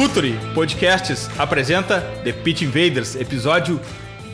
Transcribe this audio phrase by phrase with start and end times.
[0.00, 3.78] Futuri Podcasts apresenta The Pitch Invaders, episódio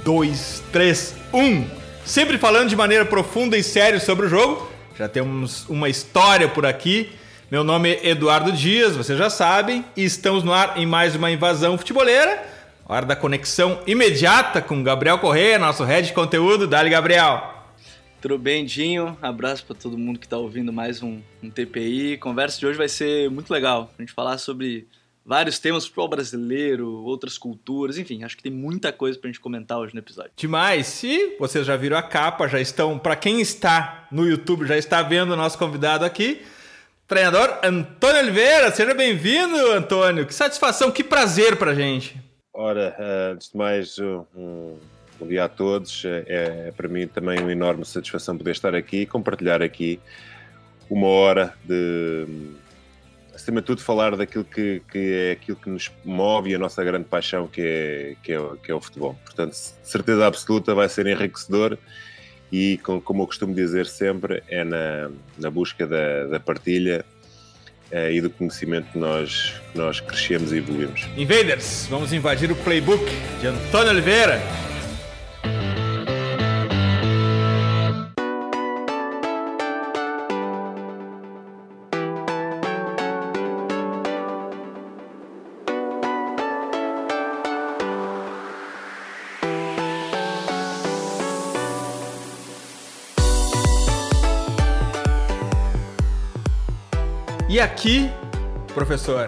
[0.05, 1.69] 231.
[2.05, 4.71] Sempre falando de maneira profunda e séria sobre o jogo.
[4.97, 7.11] Já temos uma história por aqui.
[7.51, 11.33] Meu nome é Eduardo Dias, vocês já sabem, e estamos no ar em mais uma
[11.33, 12.45] invasão futeboleira.
[12.89, 16.69] Hora da conexão imediata com Gabriel Correia, nosso head de conteúdo.
[16.69, 17.43] Dali, Gabriel!
[18.23, 19.19] Tudo bem, Dinho?
[19.21, 22.19] Abraço para todo mundo que está ouvindo mais um, um TPI.
[22.19, 23.91] Conversa de hoje vai ser muito legal.
[23.99, 24.87] A gente falar sobre
[25.27, 29.41] vários temas, futebol brasileiro, outras culturas, enfim, acho que tem muita coisa para a gente
[29.41, 30.31] comentar hoje no episódio.
[30.37, 30.87] Demais!
[30.87, 35.03] Se vocês já viram a capa, já estão, para quem está no YouTube, já está
[35.03, 36.43] vendo o nosso convidado aqui,
[37.09, 38.71] treinador Antônio Oliveira.
[38.71, 40.25] Seja bem-vindo, Antônio.
[40.25, 42.17] Que satisfação, que prazer para gente.
[42.55, 42.97] Ora,
[43.33, 44.77] antes de mais, um
[45.19, 46.05] Bom dia a todos.
[46.05, 49.99] É, é, para mim também uma enorme satisfação poder estar aqui e compartilhar aqui
[50.91, 52.27] uma hora de,
[53.47, 56.83] acima de tudo, falar daquilo que, que é aquilo que nos move e a nossa
[56.83, 59.17] grande paixão, que é, que é, que é o futebol.
[59.25, 61.79] Portanto, certeza absoluta vai ser enriquecedor
[62.51, 67.05] e, como eu costumo dizer sempre, é na, na busca da, da partilha
[67.93, 71.07] é, e do conhecimento que nós, nós crescemos e evoluímos.
[71.17, 73.05] Invaders, vamos invadir o playbook
[73.41, 74.41] de Antônio Oliveira.
[97.67, 98.09] Aqui,
[98.73, 99.27] professor,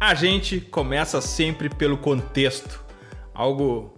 [0.00, 2.82] a gente começa sempre pelo contexto.
[3.34, 3.94] Algo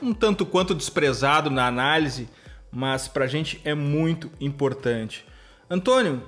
[0.00, 2.30] um tanto quanto desprezado na análise,
[2.72, 5.26] mas para a gente é muito importante.
[5.68, 6.22] Antônio,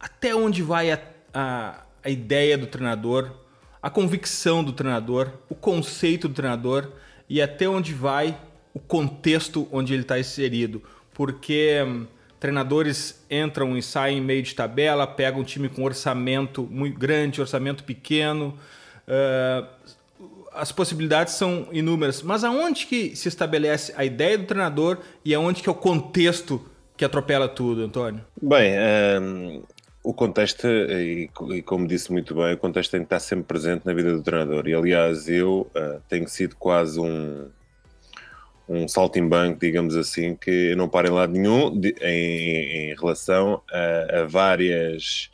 [0.00, 0.98] até onde vai a,
[1.34, 3.30] a, a ideia do treinador,
[3.82, 6.90] a convicção do treinador, o conceito do treinador
[7.28, 8.34] e até onde vai
[8.72, 10.82] o contexto onde ele está inserido?
[11.12, 12.06] Porque hum,
[12.38, 17.84] treinadores entram e saem meio de tabela, pegam um time com orçamento muito grande, orçamento
[17.84, 18.58] pequeno.
[19.06, 19.66] Uh,
[20.52, 25.62] as possibilidades são inúmeras, mas aonde que se estabelece a ideia do treinador e aonde
[25.62, 26.64] que é o contexto
[26.96, 28.20] que atropela tudo, Antônio?
[28.42, 28.72] Bem,
[29.22, 29.62] um,
[30.02, 33.86] o contexto, e, e, como disse muito bem, o contexto tem que estar sempre presente
[33.86, 34.66] na vida do treinador.
[34.66, 37.48] E aliás, eu uh, tenho sido quase um,
[38.68, 44.20] um saltimbanco, digamos assim, que não para em lado nenhum de, em, em, relação a,
[44.20, 45.30] a, várias,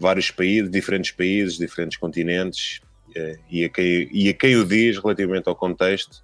[0.00, 4.96] vários países, diferentes países, diferentes continentes uh, e, a quem, e a quem o diz
[4.96, 6.22] relativamente ao contexto,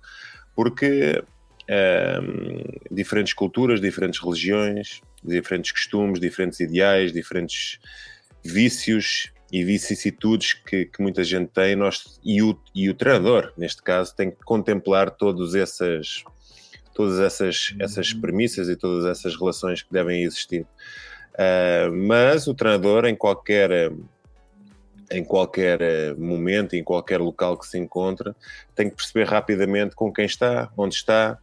[0.56, 1.22] porque
[1.64, 7.78] uh, diferentes culturas, diferentes religiões, diferentes costumes, diferentes ideais, diferentes
[8.42, 13.82] vícios e vicissitudes que, que muita gente tem, nós, e, o, e o treinador, neste
[13.82, 16.24] caso, tem que contemplar todas essas
[16.94, 18.20] todas essas, essas uhum.
[18.20, 20.66] premissas e todas essas relações que devem existir.
[21.34, 23.92] Uh, mas o treinador, em qualquer,
[25.10, 28.34] em qualquer momento, em qualquer local que se encontra,
[28.74, 31.38] tem que perceber rapidamente com quem está, onde está,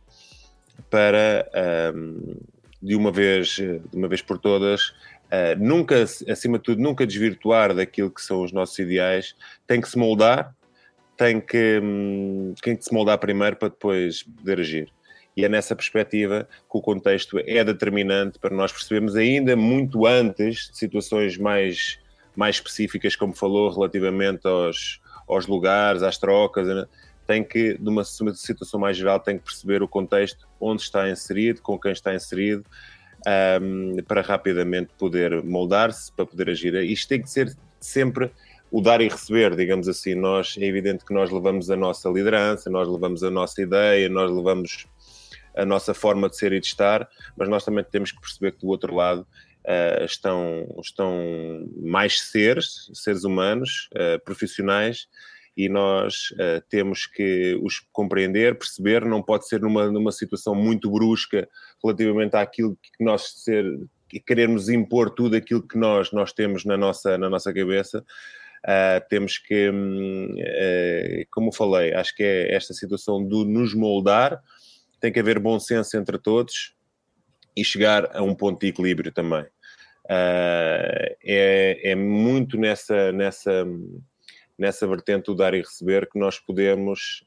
[0.89, 1.45] para,
[1.93, 2.37] um,
[2.81, 7.75] de, uma vez, de uma vez por todas, uh, nunca, acima de tudo, nunca desvirtuar
[7.75, 9.35] daquilo que são os nossos ideais,
[9.67, 10.55] tem que se moldar,
[11.17, 14.91] tem que, um, tem que se moldar primeiro para depois poder agir
[15.41, 20.69] e é nessa perspectiva que o contexto é determinante para nós percebermos ainda muito antes
[20.69, 21.97] de situações mais,
[22.35, 26.85] mais específicas, como falou, relativamente aos, aos lugares, às trocas, né?
[27.25, 31.59] tem que, de uma situação mais geral, tem que perceber o contexto, onde está inserido,
[31.63, 32.63] com quem está inserido,
[33.59, 36.75] um, para rapidamente poder moldar-se, para poder agir.
[36.75, 38.31] Isto tem que ser sempre
[38.69, 40.13] o dar e receber, digamos assim.
[40.13, 44.29] Nós, é evidente que nós levamos a nossa liderança, nós levamos a nossa ideia, nós
[44.29, 44.85] levamos
[45.55, 47.07] a nossa forma de ser e de estar,
[47.37, 52.89] mas nós também temos que perceber que do outro lado uh, estão, estão mais seres,
[52.93, 55.07] seres humanos, uh, profissionais,
[55.55, 60.89] e nós uh, temos que os compreender, perceber, não pode ser numa, numa situação muito
[60.89, 61.47] brusca
[61.83, 63.65] relativamente àquilo que nós ser,
[64.25, 68.03] queremos impor tudo aquilo que nós, nós temos na nossa, na nossa cabeça,
[68.61, 74.39] Uh, temos que, uh, como falei, acho que é esta situação de nos moldar,
[75.01, 76.75] tem que haver bom senso entre todos
[77.55, 79.43] e chegar a um ponto de equilíbrio também.
[80.05, 83.65] Uh, é, é muito nessa, nessa,
[84.57, 87.25] nessa vertente do dar e receber que nós podemos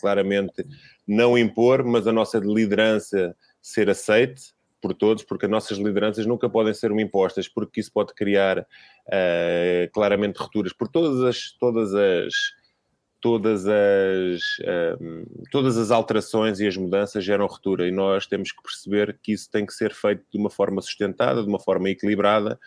[0.00, 0.64] claramente
[1.06, 6.48] não impor, mas a nossa liderança ser aceite por todos, porque as nossas lideranças nunca
[6.48, 12.32] podem ser impostas, porque isso pode criar uh, claramente rupturas por todas as todas as
[13.20, 18.62] todas as uh, todas as alterações e as mudanças geram ruptura e nós temos que
[18.62, 22.58] perceber que isso tem que ser feito de uma forma sustentada, de uma forma equilibrada,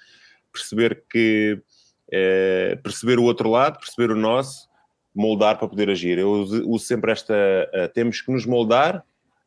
[0.51, 1.59] perceber que
[2.09, 4.69] uh, perceber o outro lado, perceber o nosso,
[5.13, 6.17] moldar para poder agir.
[6.17, 7.33] Eu uso sempre esta
[7.93, 9.03] temos que nos moldar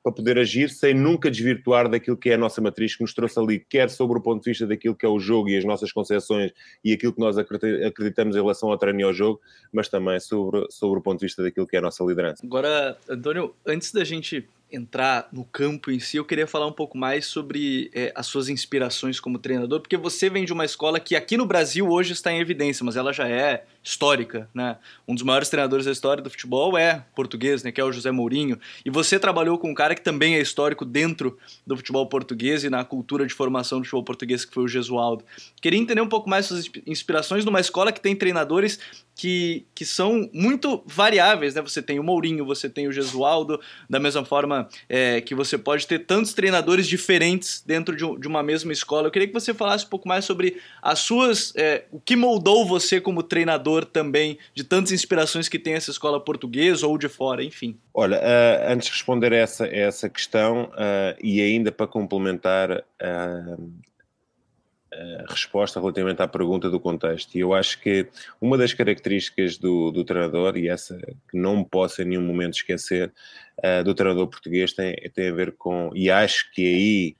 [0.07, 3.41] para poder agir sem nunca desvirtuar daquilo que é a nossa matriz que nos trouxe
[3.41, 5.91] ali, quer sobre o ponto de vista daquilo que é o jogo e as nossas
[5.91, 6.53] concepções
[6.85, 9.41] e aquilo que nós acreditamos em relação ao treino e ao jogo,
[9.73, 12.47] mas também sobre, sobre o ponto de vista daquilo que é a nossa liderança.
[12.47, 16.99] Agora, Antônio, antes da gente entrar no campo em si, eu queria falar um pouco
[16.99, 21.15] mais sobre é, as suas inspirações como treinador, porque você vem de uma escola que
[21.15, 24.79] aqui no Brasil hoje está em evidência, mas ela já é histórica, né?
[25.07, 27.71] Um dos maiores treinadores da história do futebol é português, né?
[27.71, 28.59] Que é o José Mourinho.
[28.85, 32.71] E você trabalhou com um cara que também é histórico dentro do futebol português e
[32.71, 35.25] na cultura de formação do futebol português, que foi o Gesualdo.
[35.63, 38.81] Queria entender um pouco mais suas inspirações numa escola que tem treinadores
[39.15, 41.63] que, que são muito variáveis, né?
[41.63, 44.56] Você tem o Mourinho, você tem o Gesualdo, da mesma forma
[44.89, 49.09] é, que você pode ter tantos treinadores diferentes dentro de, de, uma mesma escola.
[49.09, 52.67] Eu queria que você falasse um pouco mais sobre as suas, é, o que moldou
[52.67, 57.43] você como treinador também, de tantas inspirações que tem essa escola portuguesa ou de fora,
[57.43, 57.77] enfim.
[57.93, 63.73] Olha, uh, antes de responder essa, essa questão, uh, e ainda para complementar uh,
[65.29, 67.35] resposta relativamente à pergunta do contexto.
[67.35, 68.07] E eu acho que
[68.41, 70.97] uma das características do, do treinador, e essa
[71.31, 73.13] que não posso em nenhum momento esquecer,
[73.59, 77.17] uh, do treinador português tem, tem a ver com, e acho que aí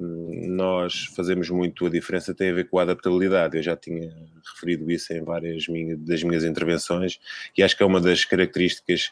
[0.00, 3.56] um, nós fazemos muito a diferença, tem a ver com a adaptabilidade.
[3.56, 4.14] Eu já tinha
[4.52, 7.18] referido isso em várias minhas, das minhas intervenções,
[7.56, 9.10] e acho que é uma das características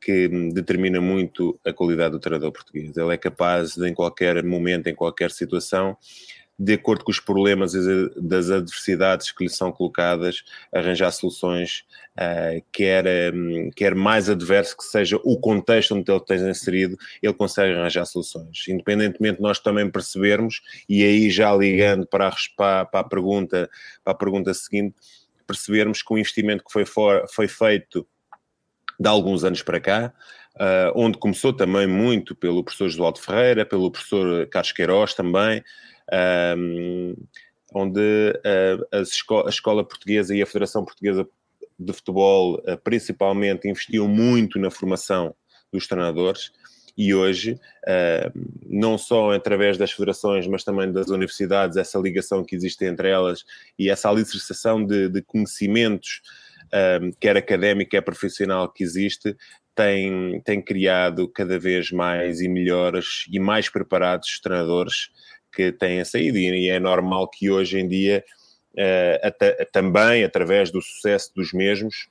[0.00, 2.96] que determina muito a qualidade do treinador português.
[2.96, 5.96] Ele é capaz de, em qualquer momento, em qualquer situação,
[6.62, 7.72] de acordo com os problemas
[8.16, 11.84] das adversidades que lhe são colocadas, arranjar soluções,
[12.16, 17.34] uh, quer, um, quer mais adverso que seja o contexto onde ele esteja inserido, ele
[17.34, 18.68] consegue arranjar soluções.
[18.68, 23.68] Independentemente de nós também percebermos, e aí já ligando para a, para, a pergunta,
[24.04, 24.94] para a pergunta seguinte,
[25.44, 28.06] percebermos que o investimento que foi, for, foi feito
[29.00, 30.14] de alguns anos para cá,
[30.54, 35.60] uh, onde começou também muito pelo professor Josualdo Ferreira, pelo professor Carlos Queiroz também,
[36.56, 37.14] um,
[37.74, 38.40] onde
[38.92, 41.26] a, escola, a, escola, Portuguesa e a Federação Portuguesa
[41.78, 45.34] de Futebol uh, principalmente investiam muito na formação
[45.72, 46.52] dos treinadores
[46.96, 48.32] e hoje, uh,
[48.66, 53.44] não só através das federações, mas também das universidades, essa ligação que existe entre elas
[53.78, 56.20] e essa alicerçação de, de conhecimentos,
[57.20, 59.36] quer académico, quer profissional, que existe,
[59.74, 65.10] tem, tem criado cada vez mais e melhores e mais preparados treinadores
[65.52, 68.24] que têm saído, e é normal que hoje em dia,
[68.74, 72.08] uh, também através do sucesso dos mesmos,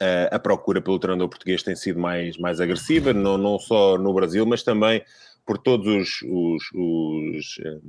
[0.00, 4.12] uh, a procura pelo treinador português tem sido mais, mais agressiva, não, não só no
[4.12, 5.02] Brasil, mas também
[5.46, 7.82] por todos os, os, os, uh,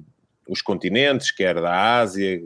[0.48, 2.42] os continentes, quer da Ásia,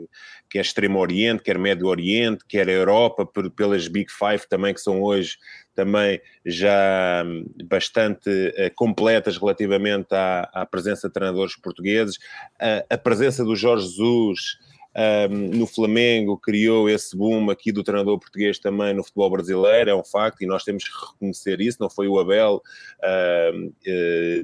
[0.48, 4.80] quer Extremo Oriente, quer Médio Oriente, quer a Europa, por, pelas Big Five também, que
[4.80, 5.36] são hoje
[5.74, 12.16] também já hum, bastante uh, completas relativamente à, à, presença de treinadores portugueses.
[12.56, 14.58] Uh, a presença do Jorge Jesus
[15.30, 19.94] um, no Flamengo criou esse boom aqui do treinador português também no futebol brasileiro, é
[19.94, 21.78] um facto, e nós temos que reconhecer isso.
[21.80, 22.60] Não foi o Abel,
[23.04, 23.72] uh,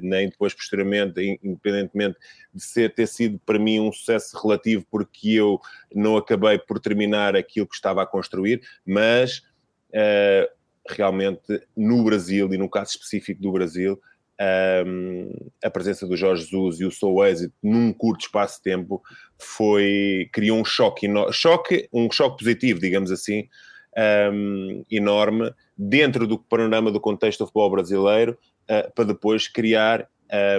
[0.01, 2.17] nem depois, posteriormente, independentemente
[2.53, 5.59] de ser, ter sido para mim um sucesso relativo, porque eu
[5.93, 9.41] não acabei por terminar aquilo que estava a construir, mas.
[9.89, 10.55] Uh,
[10.87, 13.99] realmente no Brasil e no caso específico do Brasil,
[14.85, 15.29] um,
[15.63, 19.01] a presença do Jorge Jesus e o seu êxito num curto espaço de tempo
[19.37, 23.47] foi criou um choque, choque um choque positivo, digamos assim,
[24.31, 30.07] um, enorme dentro do panorama do contexto do futebol brasileiro uh, para depois criar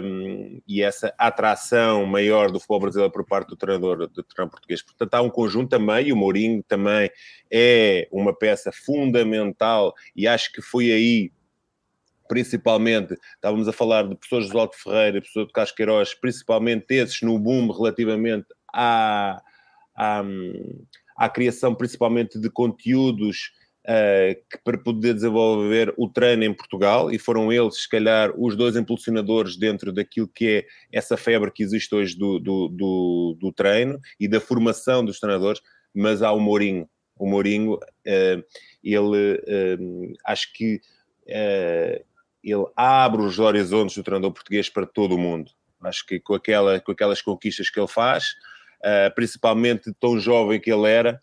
[0.02, 4.82] um, e essa atração maior do futebol brasileiro por parte do treinador, do treinador português.
[4.82, 7.10] Portanto, há um conjunto também, e o Mourinho também
[7.50, 11.32] é uma peça fundamental, e acho que foi aí,
[12.28, 17.38] principalmente, estávamos a falar de professor José Alto Ferreira, professor de Casqueiroz, principalmente esses no
[17.38, 19.42] boom relativamente à,
[19.96, 20.22] à,
[21.16, 23.52] à criação principalmente de conteúdos
[23.86, 28.56] uh, que, para poder desenvolver o treino em Portugal, e foram eles, se calhar, os
[28.56, 33.52] dois impulsionadores dentro daquilo que é essa febre que existe hoje do, do, do, do
[33.52, 35.60] treino e da formação dos treinadores,
[35.94, 36.88] mas há o Mourinho.
[37.18, 38.44] O Mourinho, uh,
[38.84, 40.80] ele, uh, acho que
[42.52, 45.50] ele abre os horizontes do treinador português para todo o mundo.
[45.82, 48.24] Acho que com, aquela, com aquelas conquistas que ele faz,
[49.14, 51.20] principalmente tão jovem que ele era,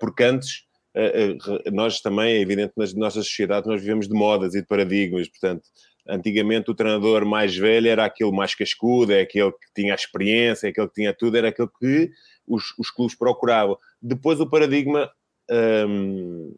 [0.00, 1.36] porque antes eh,
[1.72, 5.64] nós também, é evidente, nas nossas sociedades, nós vivemos de modas e de paradigmas, portanto,
[6.08, 10.68] antigamente o treinador mais velho era aquele mais cascudo, é aquele que tinha a experiência,
[10.68, 12.10] é aquele que tinha tudo, era aquele que
[12.46, 13.76] os, os clubes procuravam.
[14.00, 15.10] Depois o paradigma
[15.88, 16.54] hum,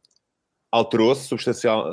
[0.70, 1.90] alterou-se substancial,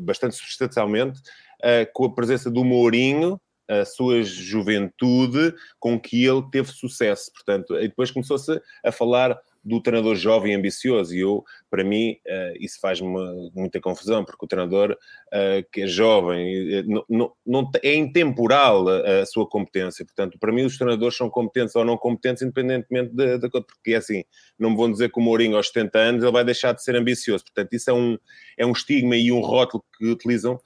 [0.00, 6.70] bastante substancialmente uh, com a presença do Mourinho, a sua juventude, com que ele teve
[6.70, 7.32] sucesso.
[7.32, 11.14] Portanto, e depois começou-se a falar do treinador jovem e ambicioso.
[11.14, 13.08] E eu, para mim, uh, isso faz-me
[13.54, 19.24] muita confusão, porque o treinador uh, que é jovem uh, não, não, é intemporal a,
[19.24, 20.04] sua competência.
[20.04, 23.38] Portanto, para mim, os treinadores são competentes ou não competentes, independentemente da.
[23.48, 24.24] Porque é assim,
[24.58, 26.94] não me vão dizer que o Mourinho aos 70 anos ele vai deixar de ser
[26.96, 27.44] ambicioso.
[27.44, 28.18] Portanto, isso é um,
[28.58, 30.60] é um estigma e um rótulo que utilizam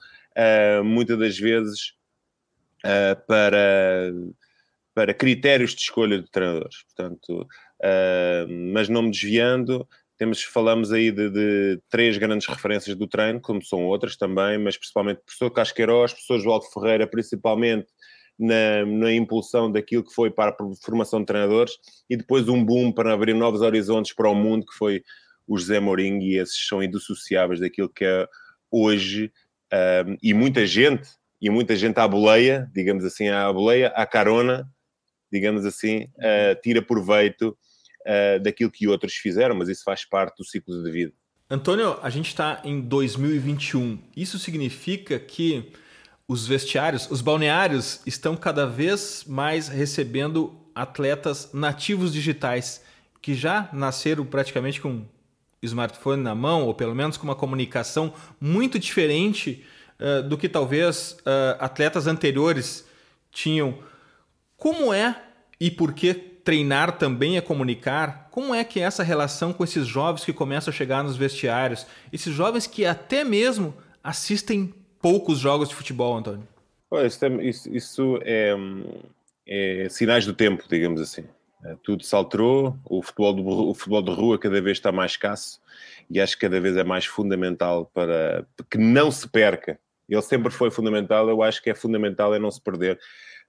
[0.83, 1.93] muitas das vezes
[3.27, 4.13] para
[4.99, 6.83] para critérios de escolha de treinadores.
[6.83, 7.47] Portanto,
[8.73, 9.87] mas não me desviando,
[10.19, 14.75] temos, falamos aí de, de, três grandes referências do treino, como são outras também, mas
[14.75, 17.87] principalmente o professor Casqueiroz, o professor João Ferreira, principalmente
[18.37, 21.71] na, na, impulsão daquilo que foi para a formação de treinadores,
[22.09, 25.01] e depois um boom para abrir novos horizontes para o mundo, que foi
[25.47, 28.27] o José Mourinho, e esses são indissociáveis daquilo que é
[28.69, 29.31] hoje,
[30.05, 31.07] um, e muita gente,
[31.41, 34.69] e muita gente à boleia, digamos assim, à boleia, à carona,
[35.31, 37.57] digamos assim, uh, tira proveito
[38.01, 41.13] uh, daquilo que outros fizeram, mas isso faz parte do ciclo de vida.
[41.49, 43.97] Antônio, a gente está em 2021.
[44.15, 45.71] Isso significa que
[46.27, 52.83] os vestiários, os balneários, estão cada vez mais recebendo atletas nativos digitais
[53.21, 55.05] que já nasceram praticamente com
[55.61, 59.65] smartphone na mão, ou pelo menos com uma comunicação muito diferente
[59.99, 62.87] uh, do que talvez uh, atletas anteriores
[63.31, 63.79] tinham
[64.55, 65.19] como é
[65.59, 68.27] e por que treinar também é comunicar?
[68.31, 71.85] Como é que é essa relação com esses jovens que começam a chegar nos vestiários?
[72.11, 73.71] Esses jovens que até mesmo
[74.03, 76.47] assistem poucos jogos de futebol, Antônio.
[77.43, 78.55] Isso, isso é,
[79.47, 81.23] é, sinais do tempo, digamos assim.
[81.63, 85.11] É, tudo se alterou, o futebol, do, o futebol de rua cada vez está mais
[85.11, 85.61] escasso
[86.09, 89.79] e acho que cada vez é mais fundamental para que não se perca.
[90.09, 92.99] Ele sempre foi fundamental, eu acho que é fundamental é não se perder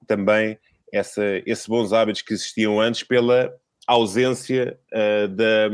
[0.07, 0.59] também
[0.93, 3.53] essa, esses bons hábitos que existiam antes pela
[3.87, 5.69] ausência uh, da,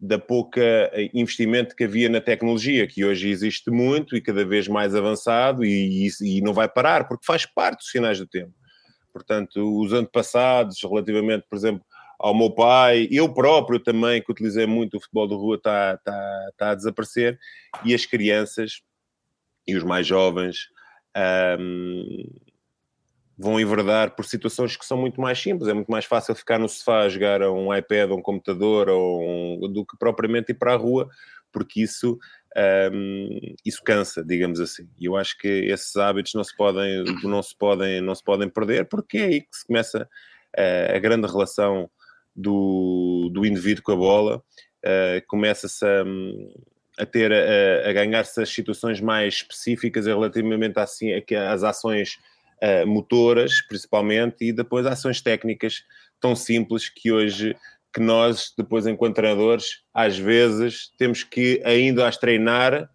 [0.00, 4.94] da pouca investimento que havia na tecnologia, que hoje existe muito e cada vez mais
[4.94, 8.52] avançado e, e, e não vai parar, porque faz parte dos sinais do tempo.
[9.12, 11.84] Portanto, os antepassados, relativamente, por exemplo,
[12.18, 16.48] ao meu pai, eu próprio também, que utilizei muito o futebol de rua, está, está,
[16.50, 17.38] está a desaparecer,
[17.84, 18.80] e as crianças
[19.66, 20.68] e os mais jovens
[21.60, 22.22] um,
[23.38, 25.68] vão enverdar por situações que são muito mais simples.
[25.68, 28.88] É muito mais fácil ficar no sofá a jogar a um iPad, ou um computador,
[28.88, 31.08] ou um, do que propriamente ir para a rua,
[31.52, 32.18] porque isso,
[32.92, 34.88] um, isso cansa, digamos assim.
[34.98, 38.48] E eu acho que esses hábitos não se podem, não se podem, não se podem
[38.48, 40.02] perder, porque é aí que se começa
[40.58, 41.88] uh, a grande relação
[42.34, 44.36] do, do indivíduo com a bola,
[44.84, 46.04] uh, começa-se a
[47.00, 51.12] a ter a, a ganhar-se as situações mais específicas relativamente assim,
[51.48, 52.18] às ações
[52.62, 55.84] uh, motoras, principalmente, e depois ações técnicas
[56.20, 57.56] tão simples que hoje
[57.92, 62.90] que nós, depois, enquanto treinadores, às vezes temos que ainda as treinar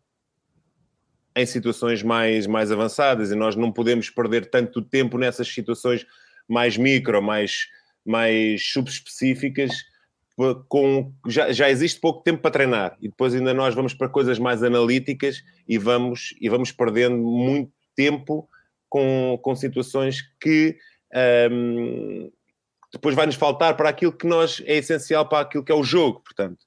[1.36, 3.32] em situações mais, mais avançadas.
[3.32, 6.06] E nós não podemos perder tanto tempo nessas situações
[6.48, 7.68] mais micro, mais,
[8.06, 9.72] mais subespecíficas,
[10.68, 12.98] com, já, já existe pouco tempo para treinar.
[13.02, 17.72] E depois ainda nós vamos para coisas mais analíticas e vamos, e vamos perdendo muito
[17.96, 18.48] tempo
[18.94, 20.78] com, com situações que
[21.52, 22.32] um,
[22.94, 26.20] depois vai-nos faltar para aquilo que nós é essencial para aquilo que é o jogo,
[26.20, 26.62] portanto.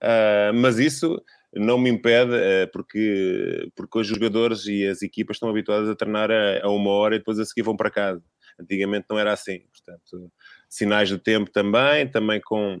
[0.00, 1.20] Uh, mas isso
[1.52, 6.30] não me impede, uh, porque, porque os jogadores e as equipas estão habituadas a treinar
[6.30, 8.22] a, a, uma hora e depois a seguir vão para casa.
[8.60, 10.30] Antigamente não era assim, portanto,
[10.68, 12.80] sinais do tempo também, também com,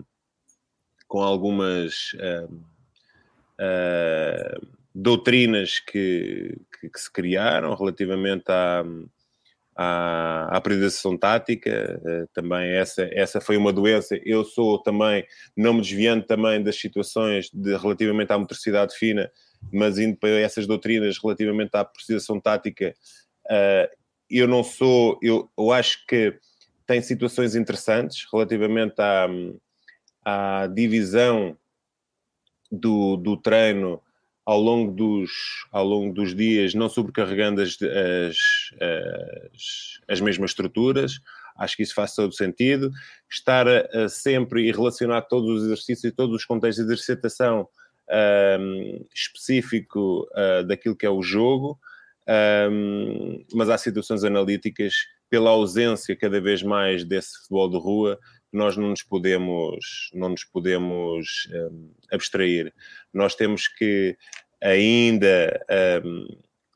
[1.08, 2.12] com algumas.
[2.14, 2.72] Uh,
[4.94, 8.84] doutrinas que, que, que, se criaram relativamente à,
[9.74, 14.18] à, à periodização tática, uh, também essa, essa foi uma doença.
[14.24, 15.24] Eu sou também,
[15.56, 19.30] não me desviando também das situações de, relativamente à motricidade fina,
[19.72, 22.94] mas indo para essas doutrinas relativamente à periodização tática,
[23.46, 26.38] uh, eu não sou, eu, eu acho que
[26.86, 29.26] tem situações interessantes relativamente à,
[30.24, 31.56] à divisão
[32.70, 34.00] do, do treino
[34.44, 35.30] ao longo dos,
[35.70, 38.36] ao longo dos dias, não sobrecarregando as, as,
[38.80, 41.20] as, as mesmas estruturas.
[41.56, 42.90] Acho que isso faz todo sentido.
[43.30, 43.66] Estar
[44.08, 47.68] sempre e relacionar todos os exercícios e todos os contextos de exercitação
[48.08, 51.78] uh, específico uh, daquilo que é o jogo,
[53.52, 54.94] mas há situações analíticas
[55.28, 58.18] pela ausência cada vez mais desse futebol de rua
[58.52, 62.72] nós não nos podemos, não nos podemos um, abstrair.
[63.12, 64.16] Nós temos que
[64.62, 65.64] ainda
[66.04, 66.26] um,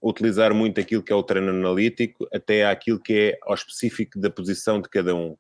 [0.03, 4.31] utilizar muito aquilo que é o treino analítico, até aquilo que é ao específico da
[4.31, 5.33] posição de cada um.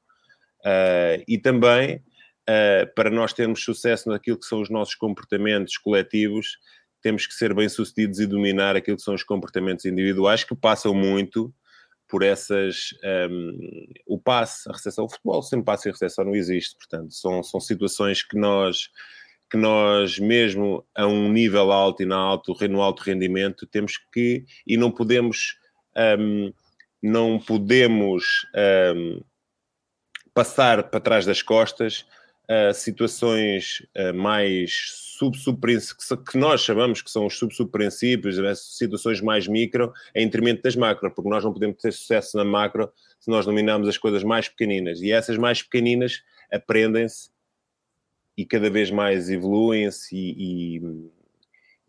[0.60, 6.58] Uh, e também, uh, para nós termos sucesso naquilo que são os nossos comportamentos coletivos,
[7.02, 11.54] temos que ser bem-sucedidos e dominar aquilo que são os comportamentos individuais, que passam muito
[12.08, 12.90] por essas.
[13.30, 17.42] Um, o passe, a recepção, o futebol sem passe e recepção não existe, portanto, são,
[17.42, 18.90] são situações que nós,
[19.50, 24.44] que nós, mesmo a um nível alto e na alto, no alto rendimento, temos que
[24.66, 25.58] e não podemos.
[26.18, 26.52] Um,
[27.02, 28.46] não podemos
[28.94, 29.20] um,
[30.34, 32.04] passar para trás das costas
[32.50, 39.46] uh, situações uh, mais sub-subprincípios, que nós chamamos que são os sub-subprincípios, né, situações mais
[39.46, 43.46] micro, em detrimento das macro, porque nós não podemos ter sucesso na macro se nós
[43.46, 45.00] dominarmos as coisas mais pequeninas.
[45.00, 47.30] E essas mais pequeninas aprendem-se
[48.36, 50.82] e cada vez mais evoluem-se e,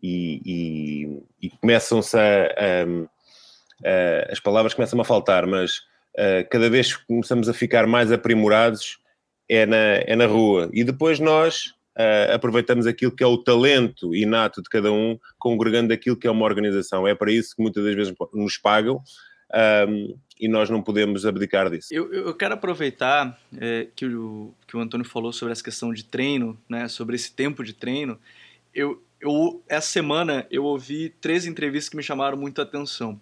[0.02, 2.84] e, e, e começam-se a, a,
[3.84, 5.82] a, As palavras começam a faltar, mas
[6.16, 8.98] a, cada vez começamos a ficar mais aprimorados
[9.48, 10.70] é na, é na rua.
[10.72, 15.92] E depois nós uh, aproveitamos aquilo que é o talento inato de cada um, congregando
[15.92, 17.06] aquilo que é uma organização.
[17.06, 19.02] É para isso que muitas das vezes nos pagam.
[19.88, 21.88] Um, e nós não podemos abdicar disso.
[21.92, 26.04] Eu, eu quero aproveitar é, que, o, que o Antônio falou sobre essa questão de
[26.04, 28.18] treino, né, sobre esse tempo de treino.
[28.72, 33.20] Eu, eu, essa semana eu ouvi três entrevistas que me chamaram muito a atenção.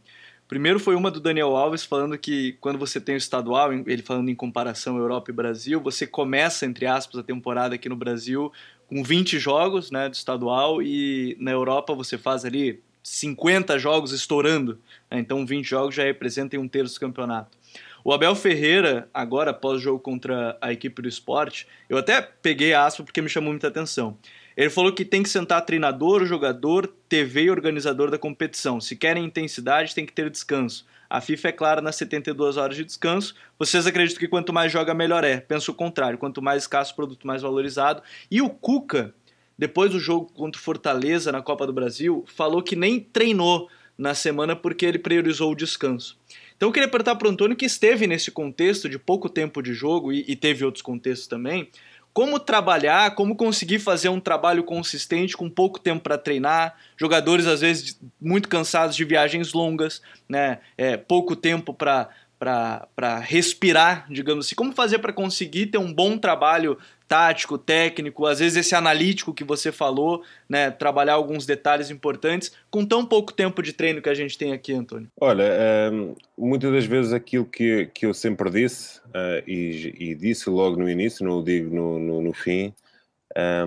[0.49, 4.29] Primeiro foi uma do Daniel Alves falando que quando você tem o estadual, ele falando
[4.29, 8.53] em comparação Europa e Brasil, você começa, entre aspas, a temporada aqui no Brasil
[8.89, 14.79] com 20 jogos né, do estadual e na Europa você faz ali 50 jogos estourando.
[15.11, 17.57] Né, então 20 jogos já representam um terço do campeonato.
[18.05, 22.73] O Abel Ferreira, agora após o jogo contra a equipe do esporte, eu até peguei
[22.73, 24.17] a aspa porque me chamou muita atenção.
[24.57, 28.81] Ele falou que tem que sentar treinador, jogador, TV e organizador da competição.
[28.81, 30.87] Se querem intensidade, tem que ter descanso.
[31.11, 33.35] A FIFA é clara nas 72 horas de descanso.
[33.59, 35.39] Vocês acreditam que quanto mais joga, melhor é.
[35.39, 36.19] Penso o contrário.
[36.19, 38.03] Quanto mais escasso, produto mais valorizado.
[38.31, 39.15] E o Cuca,
[39.59, 44.15] depois do jogo contra o Fortaleza na Copa do Brasil, falou que nem treinou na
[44.15, 46.19] semana porque ele priorizou o descanso.
[46.57, 49.75] Então eu queria perguntar para o Antônio, que esteve nesse contexto de pouco tempo de
[49.75, 51.69] jogo e, e teve outros contextos também,
[52.17, 57.61] como trabalhar, como conseguir fazer um trabalho consistente com pouco tempo para treinar, jogadores às
[57.61, 60.61] vezes muito cansados de viagens longas, né?
[60.79, 64.55] É, pouco tempo para para respirar, digamos assim.
[64.55, 69.45] Como fazer para conseguir ter um bom trabalho tático, técnico, às vezes esse analítico que
[69.45, 74.15] você falou, né, trabalhar alguns detalhes importantes com tão pouco tempo de treino que a
[74.15, 75.09] gente tem aqui, Antônio?
[75.21, 75.45] Olha,
[75.93, 80.77] um, muitas das vezes aquilo que, que eu sempre disse, uh, e, e, disse logo
[80.77, 82.75] no início, não o digo no, no, no fim,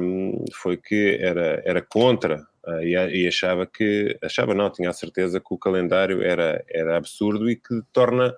[0.02, 4.93] um, foi que era, era contra uh, e, e, achava que, achava não, tinha a
[4.93, 8.36] certeza que o calendário era, era absurdo e que torna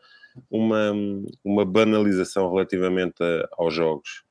[0.50, 0.92] uma,
[1.44, 4.24] uma banalização relativamente a, aos jogos.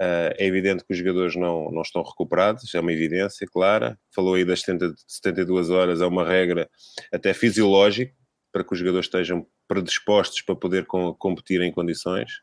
[0.00, 3.98] Uh, é evidente que os jogadores não, não estão recuperados, é uma evidência clara.
[4.14, 6.70] Falou aí das 70, 72 horas, é uma regra
[7.12, 8.14] até fisiológica
[8.50, 12.40] para que os jogadores estejam predispostos para poder com, competir em condições.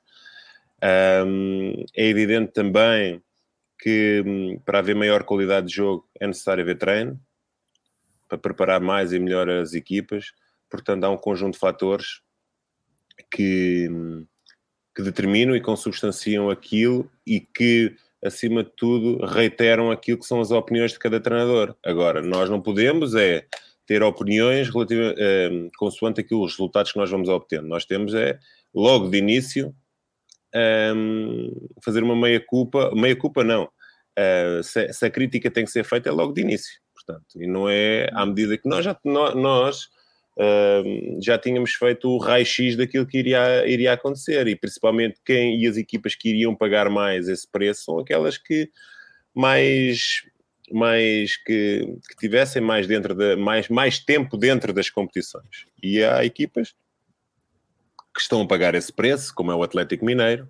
[1.25, 3.21] Um, é evidente também
[3.79, 7.19] que hum, para haver maior qualidade de jogo é necessário haver treino
[8.27, 10.31] para preparar mais e melhor as equipas.
[10.69, 12.21] Portanto, há um conjunto de fatores
[13.31, 14.27] que, hum,
[14.97, 20.49] que determinam e consubstanciam aquilo e que, acima de tudo, reiteram aquilo que são as
[20.49, 21.75] opiniões de cada treinador.
[21.85, 23.45] Agora, nós não podemos é
[23.85, 27.67] ter opiniões relativa, eh, consoante aquilo, os resultados que nós vamos obtendo.
[27.67, 28.39] Nós temos é,
[28.73, 29.71] logo de início,
[30.55, 30.91] eh,
[31.85, 36.11] fazer uma meia-culpa, meia-culpa não, uh, se, se, a crítica tem que ser feita é
[36.11, 39.89] logo de início, portanto, e não é à medida que nós já, nós,
[41.19, 45.77] já tínhamos feito o raio-x daquilo que iria, iria acontecer, e principalmente quem e as
[45.77, 48.69] equipas que iriam pagar mais esse preço são aquelas que
[49.33, 50.23] mais
[50.71, 55.65] mais que, que, tivessem mais dentro de mais, mais tempo dentro das competições.
[55.81, 56.75] E há equipas
[58.13, 60.47] que estão a pagar esse preço, como é o Atlético Mineiro,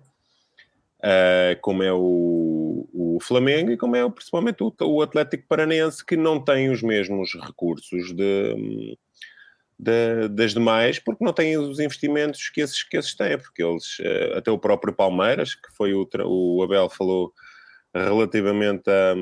[0.98, 6.16] uh, como é o, o, Flamengo e como é principalmente o, o Atlético Paranense, que
[6.16, 8.96] não tem os mesmos recursos de,
[9.78, 13.98] de, das demais, porque não têm os investimentos que esses, que esses têm, porque eles,
[14.00, 17.32] uh, até o próprio Palmeiras, que foi o, o Abel falou
[17.94, 19.16] relativamente a, a,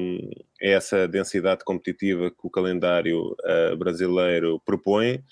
[0.60, 5.22] essa densidade competitiva que o calendário uh, brasileiro propõe,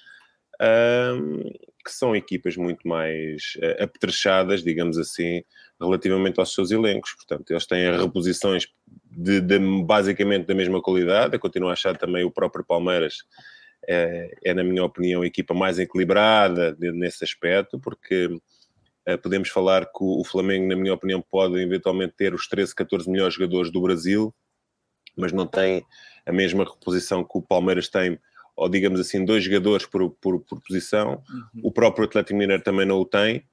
[0.60, 1.42] uh,
[1.84, 5.42] que são equipas muito mais uh, apetrechadas, digamos assim,
[5.80, 7.12] relativamente aos seus elencos.
[7.14, 8.68] Portanto, eles têm reposições
[9.10, 11.34] de, de, basicamente da mesma qualidade.
[11.34, 13.18] Eu continuo a achar também o próprio Palmeiras
[13.88, 19.86] é, é na minha opinião, a equipa mais equilibrada nesse aspecto, porque uh, podemos falar
[19.86, 23.80] que o Flamengo, na minha opinião, pode eventualmente ter os 13, 14 melhores jogadores do
[23.80, 24.34] Brasil,
[25.16, 25.84] mas não tem
[26.26, 28.18] a mesma reposição que o Palmeiras tem
[28.56, 31.22] ou digamos assim, dois jogadores por, por, por posição.
[31.28, 31.62] Uhum.
[31.64, 33.44] O próprio Atlético Mineiro também não o tem,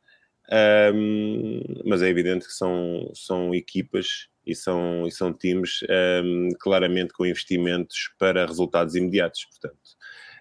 [0.94, 5.80] um, mas é evidente que são, são equipas e são, e são times
[6.24, 9.80] um, claramente com investimentos para resultados imediatos, portanto.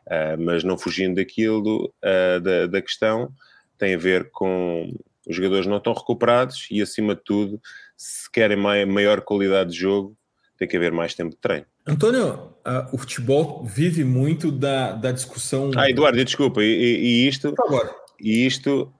[0.07, 3.33] Uh, mas não fugindo daquilo, uh, da, da questão,
[3.79, 4.93] tem a ver com
[5.29, 7.61] os jogadores não estão recuperados e, acima de tudo,
[7.97, 10.17] se querem maior qualidade de jogo,
[10.59, 11.67] tem que haver mais tempo de treino.
[11.87, 15.71] Antônio, uh, o futebol vive muito da, da discussão.
[15.77, 17.53] Ah, Eduardo, desculpa, e, e isto.
[17.55, 18.01] Por favor.
[18.23, 18.93] E isto,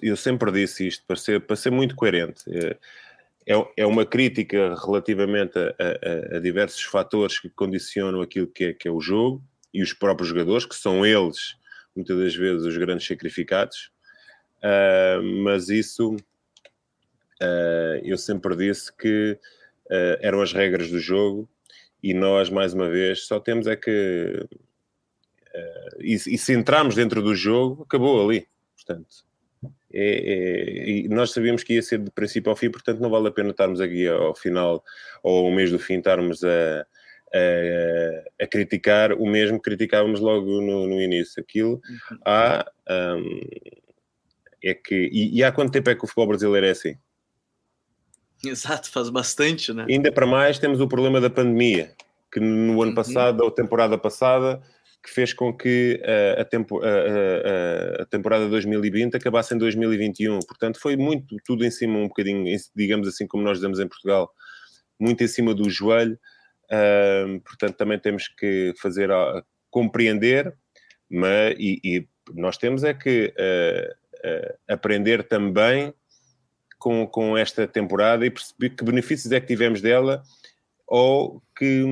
[0.00, 2.42] eu sempre disse isto, para ser, para ser muito coerente.
[2.48, 2.76] É,
[3.46, 8.72] é, é uma crítica relativamente a, a, a, diversos fatores que condicionam aquilo que é,
[8.72, 11.56] que é o jogo e os próprios jogadores, que são eles,
[11.94, 13.90] muitas das vezes, os grandes sacrificados.
[14.58, 19.38] Uh, mas isso, uh, eu sempre disse que
[19.86, 21.48] uh, eram as regras do jogo
[22.02, 24.46] e nós, mais uma vez, só temos é que.
[26.00, 28.48] E, e, se entrarmos dentro do jogo, acabou ali.
[28.74, 29.06] Portanto,
[29.92, 33.30] é, é, nós sabíamos que ia ser de princípio ao fim, portanto, não vale a
[33.30, 34.82] pena estarmos aqui ao final
[35.22, 36.86] ou ao mês do fim, estarmos a,
[37.34, 41.42] a, a criticar o mesmo que criticávamos logo no, no início.
[41.42, 42.18] Aquilo uhum.
[42.24, 42.70] há.
[42.88, 43.40] Um,
[44.62, 45.10] é que.
[45.12, 46.96] E, e há quanto tempo é que o futebol brasileiro é assim?
[48.44, 49.86] Exato, faz bastante, né?
[49.88, 51.92] Ainda para mais temos o problema da pandemia,
[52.32, 52.94] que no ano uhum.
[52.94, 54.60] passado, ou temporada passada,
[55.02, 60.40] que fez com que uh, a, tempo, uh, uh, a, temporada 2020 acabasse em 2021.
[60.40, 64.30] Portanto, foi muito tudo em cima, um bocadinho, digamos assim, como nós dizemos em Portugal,
[64.98, 66.18] muito em cima do joelho.
[67.44, 69.10] Portanto, também temos que fazer
[69.70, 70.54] compreender,
[71.10, 73.34] mas e, e, nós temos é que
[74.68, 75.92] aprender também
[76.78, 80.22] com, com esta temporada e perceber que benefícios é que tivemos dela
[80.86, 81.84] ou que,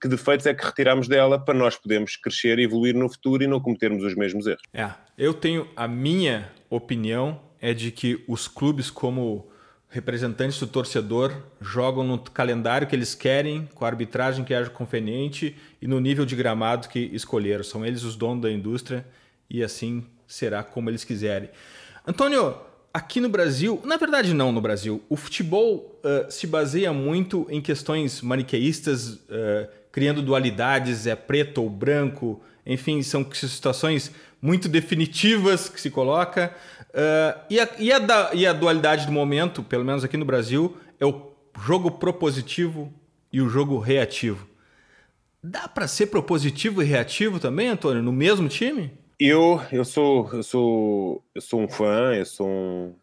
[0.00, 3.46] que defeitos é que retiramos dela para nós podermos crescer e evoluir no futuro e
[3.46, 4.62] não cometermos os mesmos erros.
[4.72, 9.50] É, eu tenho a minha opinião é de que os clubes como
[9.90, 15.56] representantes do torcedor jogam no calendário que eles querem, com a arbitragem que haja conveniente
[15.80, 17.64] e no nível de gramado que escolheram.
[17.64, 19.06] São eles os donos da indústria
[19.48, 21.48] e assim será como eles quiserem.
[22.06, 22.54] Antônio,
[22.92, 27.60] aqui no Brasil, na verdade não no Brasil, o futebol uh, se baseia muito em
[27.60, 35.80] questões maniqueístas, uh, criando dualidades, é preto ou branco, enfim, são situações muito definitivas que
[35.80, 36.54] se coloca.
[36.98, 40.24] Uh, e, a, e, a da, e a dualidade do momento, pelo menos aqui no
[40.24, 41.30] Brasil, é o
[41.64, 42.92] jogo propositivo
[43.32, 44.48] e o jogo reativo.
[45.40, 48.90] Dá para ser propositivo e reativo também, Antônio, no mesmo time?
[49.20, 52.94] Eu, eu sou, eu sou, eu sou um fã, eu sou um,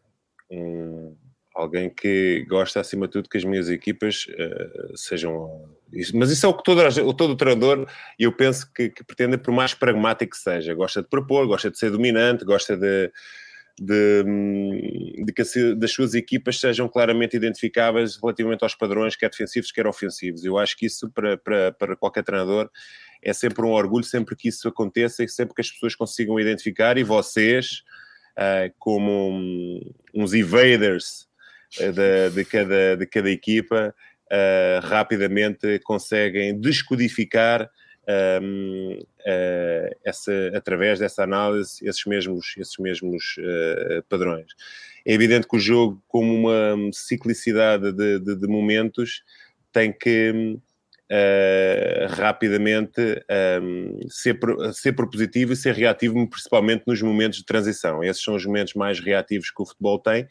[0.52, 1.16] um
[1.56, 5.70] alguém que gosta acima de tudo que as minhas equipas uh, sejam.
[6.14, 7.88] Mas isso é o que todo, todo treinador,
[8.20, 11.78] eu penso que, que pretende, por mais pragmático que seja, gosta de propor, gosta de
[11.78, 13.10] ser dominante, gosta de,
[13.80, 14.24] de,
[15.26, 20.46] de que das suas equipas sejam claramente identificáveis relativamente aos padrões, quer defensivos, quer ofensivos.
[20.46, 22.70] Eu acho que isso, para, para, para qualquer treinador,
[23.22, 26.98] é sempre um orgulho, sempre que isso aconteça e sempre que as pessoas consigam identificar,
[26.98, 27.84] e vocês,
[28.38, 29.80] uh, como um,
[30.14, 31.28] uns evaders
[31.80, 33.94] uh, de, de, cada, de cada equipa,
[34.32, 37.70] uh, rapidamente conseguem descodificar
[38.42, 44.52] um, uh, essa, através dessa análise esses mesmos, esses mesmos uh, padrões.
[45.06, 49.24] É evidente que o jogo, como uma ciclicidade de, de, de momentos,
[49.72, 50.58] tem que
[51.12, 53.02] uh, rapidamente
[53.62, 54.40] um, ser,
[54.74, 58.04] ser propositivo e ser reativo, principalmente nos momentos de transição.
[58.04, 60.28] Esses são os momentos mais reativos que o futebol tem.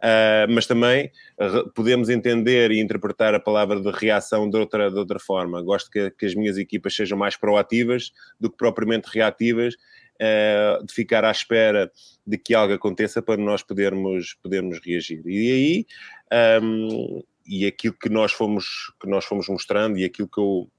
[0.00, 4.98] Uh, mas também uh, podemos entender e interpretar a palavra de reação de outra, de
[4.98, 5.60] outra forma.
[5.62, 8.10] Gosto que, que as minhas equipas sejam mais proativas
[8.40, 11.92] do que propriamente reativas, uh, de ficar à espera
[12.26, 15.22] de que algo aconteça para nós podermos, podermos reagir.
[15.26, 15.86] E
[16.30, 20.70] aí, um, e aquilo que nós fomos, que nós fomos mostrando e aquilo que eu,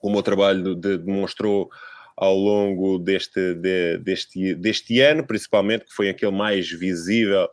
[0.00, 1.68] o meu trabalho de, demonstrou
[2.16, 7.48] ao longo deste, de, deste, deste ano, principalmente, que foi aquele mais visível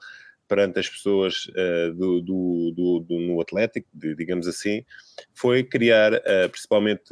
[0.54, 4.86] perante as pessoas uh, do, do, do, do, no Atlético, digamos assim,
[5.34, 7.12] foi criar uh, principalmente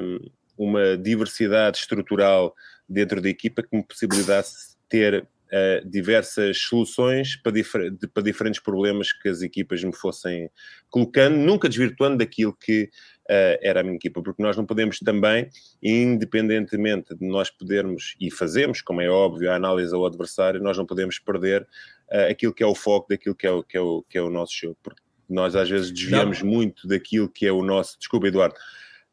[0.00, 0.18] um,
[0.56, 2.54] uma diversidade estrutural
[2.88, 9.12] dentro da equipa que me possibilitasse ter uh, diversas soluções para, difer para, diferentes problemas
[9.12, 10.48] que as equipas me fossem
[10.88, 12.88] colocando, nunca desvirtuando daquilo que
[13.28, 15.48] era a minha equipa, porque nós não podemos também,
[15.82, 20.86] independentemente de nós podermos, e fazemos, como é óbvio, a análise ao adversário, nós não
[20.86, 21.62] podemos perder
[22.10, 24.22] uh, aquilo que é o foco daquilo que é o, que é o, que é
[24.22, 26.50] o nosso jogo, porque nós às vezes desviamos não.
[26.50, 27.98] muito daquilo que é o nosso.
[27.98, 28.54] Desculpa, Eduardo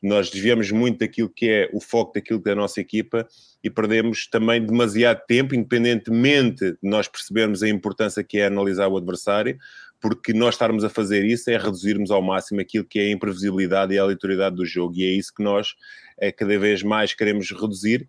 [0.06, 3.28] nós desviamos muito daquilo que é o foco daquilo da nossa equipa
[3.63, 8.97] e perdemos também demasiado tempo, independentemente de nós percebermos a importância que é analisar o
[8.97, 9.58] adversário,
[10.01, 13.93] porque nós estarmos a fazer isso é reduzirmos ao máximo aquilo que é a imprevisibilidade
[13.93, 15.75] e a aleatoriedade do jogo, e é isso que nós
[16.17, 18.08] é, cada vez mais queremos reduzir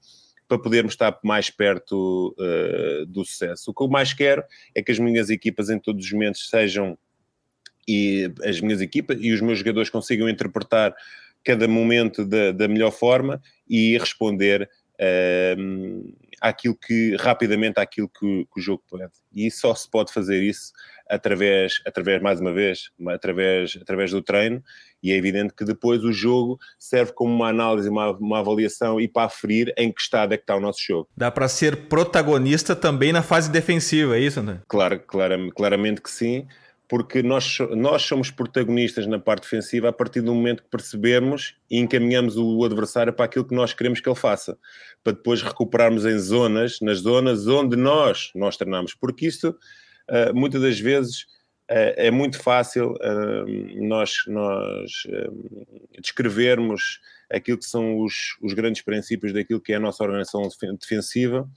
[0.48, 3.70] para podermos estar mais perto uh, do sucesso.
[3.70, 4.44] O que eu mais quero
[4.74, 6.96] é que as minhas equipas em todos os momentos sejam
[7.88, 10.94] e as minhas equipas e os meus jogadores consigam interpretar
[11.44, 14.68] cada momento da, da melhor forma e responder
[15.00, 19.12] uh, àquilo que, rapidamente àquilo que, que, o jogo pede.
[19.34, 20.72] E só se pode fazer isso
[21.08, 24.62] através, através mais uma vez, através, através do treino,
[25.02, 29.06] e é evidente que depois o jogo serve como uma análise, uma, uma avaliação e
[29.06, 31.08] para aferir em que estado é que está o nosso jogo.
[31.16, 34.60] Dá para ser protagonista também na fase defensiva, é isso, André?
[34.68, 36.46] Claro, claro claramente que sim
[36.88, 41.78] porque nós, nós somos protagonistas na parte defensiva a partir do momento que percebemos e
[41.78, 44.56] encaminhamos o adversário para aquilo que nós queremos que ele faça,
[45.02, 50.62] para depois recuperarmos em zonas, nas zonas onde nós, nós treinamos, porque isto uh, muitas
[50.62, 51.22] das vezes
[51.70, 54.90] uh, é muito fácil uh, nós, nós
[56.00, 61.48] descrevermos aquilo que são os, os grandes princípios daquilo que é a nossa organização defensiva,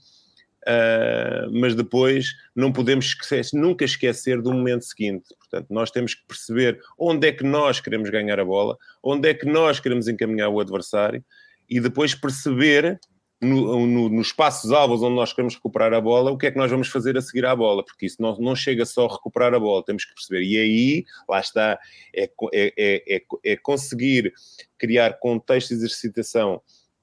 [0.66, 5.34] Uh, mas depois não podemos esquecer, nunca esquecer do momento seguinte.
[5.38, 9.34] Portanto, nós temos que perceber onde é que nós queremos ganhar a bola, onde é
[9.34, 11.24] que nós queremos encaminhar o adversário
[11.68, 13.00] e depois perceber
[13.40, 16.58] no, no, nos espaços alvos onde nós queremos recuperar a bola, o que é que
[16.58, 19.54] nós vamos fazer a seguir à bola, porque isso não, não chega só a recuperar
[19.54, 20.42] a bola, temos que perceber.
[20.42, 21.78] E aí, lá está,
[22.14, 22.72] é, é,
[23.08, 24.32] é, é conseguir
[24.76, 26.60] criar contexto de exercitação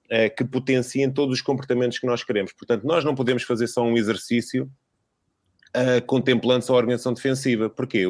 [0.10, 2.54] eh, que potenciem todos os comportamentos que nós queremos.
[2.54, 4.72] Portanto, nós não podemos fazer só um exercício
[5.76, 8.06] uh, contemplando só a organização defensiva, porque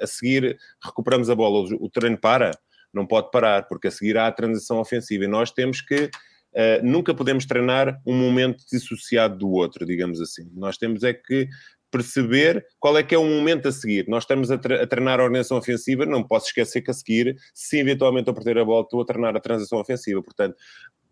[0.00, 2.50] a seguir recuperamos a bola, o treino para,
[2.92, 6.10] não pode parar, porque a seguir há a transição ofensiva e nós temos que
[6.50, 10.50] Uh, nunca podemos treinar um momento dissociado do outro, digamos assim.
[10.54, 11.46] Nós temos é que
[11.90, 14.06] perceber qual é que é o momento a seguir.
[14.08, 17.78] Nós estamos a, a treinar a organização ofensiva, não posso esquecer que a seguir, se
[17.78, 20.22] eventualmente eu perder a bola, estou a treinar a transição ofensiva.
[20.22, 20.56] Portanto,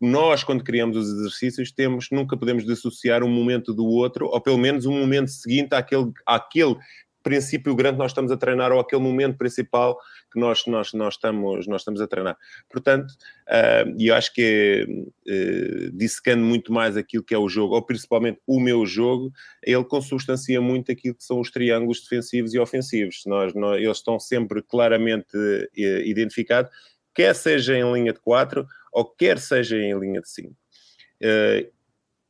[0.00, 4.58] nós, quando criamos os exercícios, temos, nunca podemos dissociar um momento do outro, ou pelo
[4.58, 6.76] menos um momento seguinte àquele, àquele
[7.26, 9.98] princípio grande que nós estamos a treinar, ou aquele momento principal
[10.32, 12.38] que nós, nós, nós, estamos, nós estamos a treinar.
[12.70, 13.10] Portanto,
[13.48, 14.86] uh, eu acho que
[15.28, 19.82] uh, dissecando muito mais aquilo que é o jogo, ou principalmente o meu jogo, ele
[19.82, 23.22] consubstancia muito aquilo que são os triângulos defensivos e ofensivos.
[23.26, 25.68] Nós, nós, eles estão sempre claramente uh,
[26.04, 26.70] identificados,
[27.12, 30.50] quer seja em linha de 4 ou quer seja em linha de 5.
[30.50, 31.74] Uh,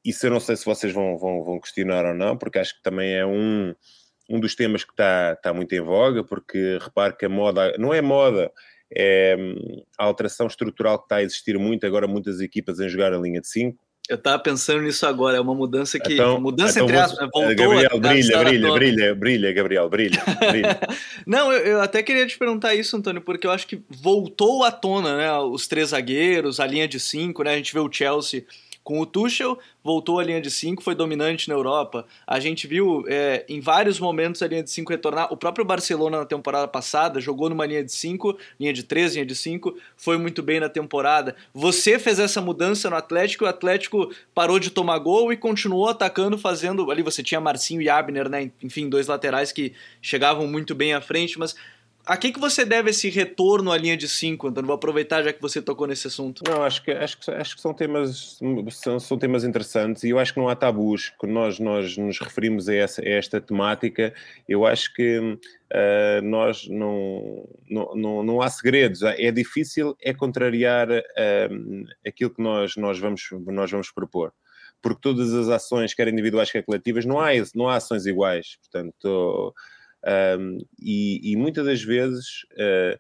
[0.03, 2.83] isso eu não sei se vocês vão, vão, vão questionar ou não, porque acho que
[2.83, 3.75] também é um,
[4.29, 7.93] um dos temas que está, está muito em voga, porque repare que a moda, não
[7.93, 8.51] é moda,
[8.95, 9.37] é
[9.99, 13.41] a alteração estrutural que está a existir muito, agora muitas equipas em jogar a linha
[13.41, 16.15] de 5, eu estava pensando nisso agora, é uma mudança que.
[16.15, 20.23] Então, mudança então entre aspas, voltou Gabriel, a, brilha, brilha, brilha, brilha, Gabriel, brilha.
[20.49, 20.81] brilha.
[21.27, 24.71] Não, eu, eu, até queria te perguntar isso, Antônio, porque eu acho que voltou à
[24.71, 25.33] tona, né?
[25.39, 27.55] Os três zagueiros, a linha de cinco, né?
[27.55, 28.45] A gente vê o Chelsea
[28.87, 32.07] com o Tuchel, voltou à linha de 5, foi dominante na Europa.
[32.25, 35.33] A gente viu é, em vários momentos a linha de 5 retornar.
[35.33, 39.27] O próprio Barcelona na temporada passada jogou numa linha de 5, linha de 3, linha
[39.27, 41.35] de 5, foi muito bem na temporada.
[41.53, 46.39] Você fez essa mudança no Atlético, o Atlético parou de tomar gol e continuou atacando,
[46.39, 46.89] fazendo.
[46.89, 48.53] Ali você tinha Marcinho e Abner, né?
[48.63, 51.57] Enfim, dois laterais que chegavam muito bem à frente, mas
[52.07, 54.69] A quem que você deve esse retorno à linha de 5, Antônio?
[54.69, 56.41] Vou aproveitar já que você tocou nesse assunto.
[56.49, 58.39] Não, acho que, acho que, acho que são, temas,
[58.71, 61.13] são, são temas interessantes e eu acho que não há tabus.
[61.19, 64.15] Quando nós, nós nos referimos a, essa, a esta temática,
[64.49, 69.03] eu acho que uh, nós não, não, não, não, há segredos.
[69.03, 74.33] É difícil é contrariar uh, aquilo que nós, nós, vamos, nós vamos propor
[74.81, 78.57] porque todas as ações, quer individuais, quer coletivas, não há, não há ações iguais.
[78.61, 79.53] Portanto,
[80.39, 82.99] um, e, e, muitas das vezes, uh,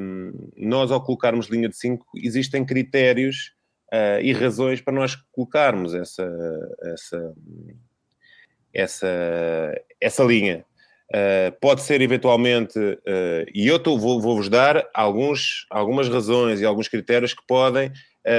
[0.00, 3.52] um, nós ao colocarmos linha de 5, existem critérios
[3.92, 6.26] uh, e razões para nós colocarmos essa,
[6.82, 7.34] essa,
[8.72, 10.64] essa, essa linha.
[11.10, 12.78] Uh, pode ser eventualmente,
[13.54, 17.92] e eu vou, vou-vos dar alguns, algumas razões e alguns critérios que podem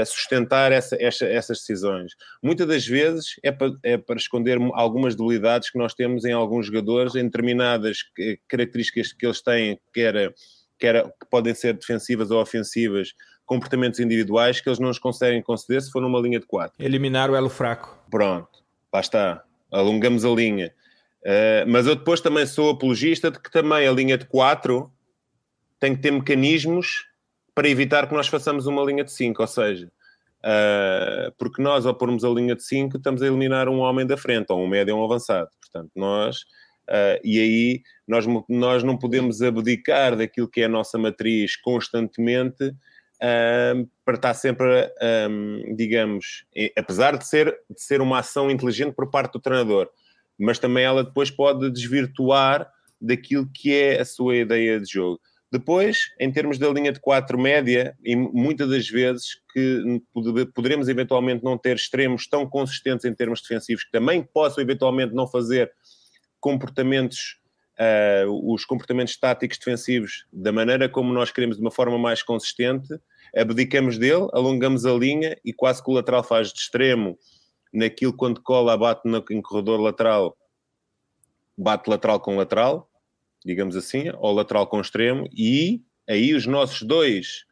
[0.06, 2.14] sustentar essa, essa, essas decisões.
[2.42, 6.68] Muitas das vezes é para, é para esconder algumas debilidades que nós temos em alguns
[6.68, 8.00] jogadores, em determinadas
[8.48, 10.34] características que eles têm, quer,
[10.80, 13.14] quer, que podem ser defensivas ou ofensivas,
[13.46, 16.84] comportamentos individuais que eles não os conseguem conceder se for numa linha de 4.
[16.84, 17.96] Eliminar o elo fraco.
[18.10, 19.44] Pronto, lá está.
[19.72, 20.74] Alongamos a linha
[21.26, 24.92] Uh, mas eu depois também sou apologista de que também a linha de 4
[25.80, 27.08] tem que ter mecanismos
[27.56, 29.88] para evitar que nós façamos uma linha de 5, ou seja,
[30.44, 34.18] uh, porque nós ao pormos a linha de 5 estamos a eliminar um homem da
[34.18, 35.50] frente, ou um médio ou um avançado.
[35.62, 36.42] Portanto, nós,
[36.90, 42.76] uh, e aí nós, nós não podemos abdicar daquilo que é a nossa matriz constantemente
[44.04, 44.92] para estar sempre,
[45.76, 46.46] digamos,
[46.78, 49.90] apesar de ser, de ser uma ação inteligente por parte do treinador,
[50.38, 55.20] mas também ela depois pode desvirtuar daquilo que é a sua ideia de jogo.
[55.58, 60.02] Depois, em termos da linha de 4 média, e muitas das vezes que
[60.54, 65.26] poderemos eventualmente não ter extremos tão consistentes em termos defensivos, que também possam eventualmente não
[65.26, 65.72] fazer
[66.42, 67.38] comportamentos,
[67.80, 72.90] uh, os comportamentos táticos defensivos da maneira como nós queremos, de uma forma mais consistente,
[73.34, 77.18] abdicamos dele, alongamos a linha e quase que o lateral faz de extremo
[77.74, 80.38] naquilo quando cola, bate no, em corredor lateral,
[81.58, 82.90] bate lateral com lateral,
[83.46, 87.46] digamos assim, ou lateral com extremo, e aí os nossos dois,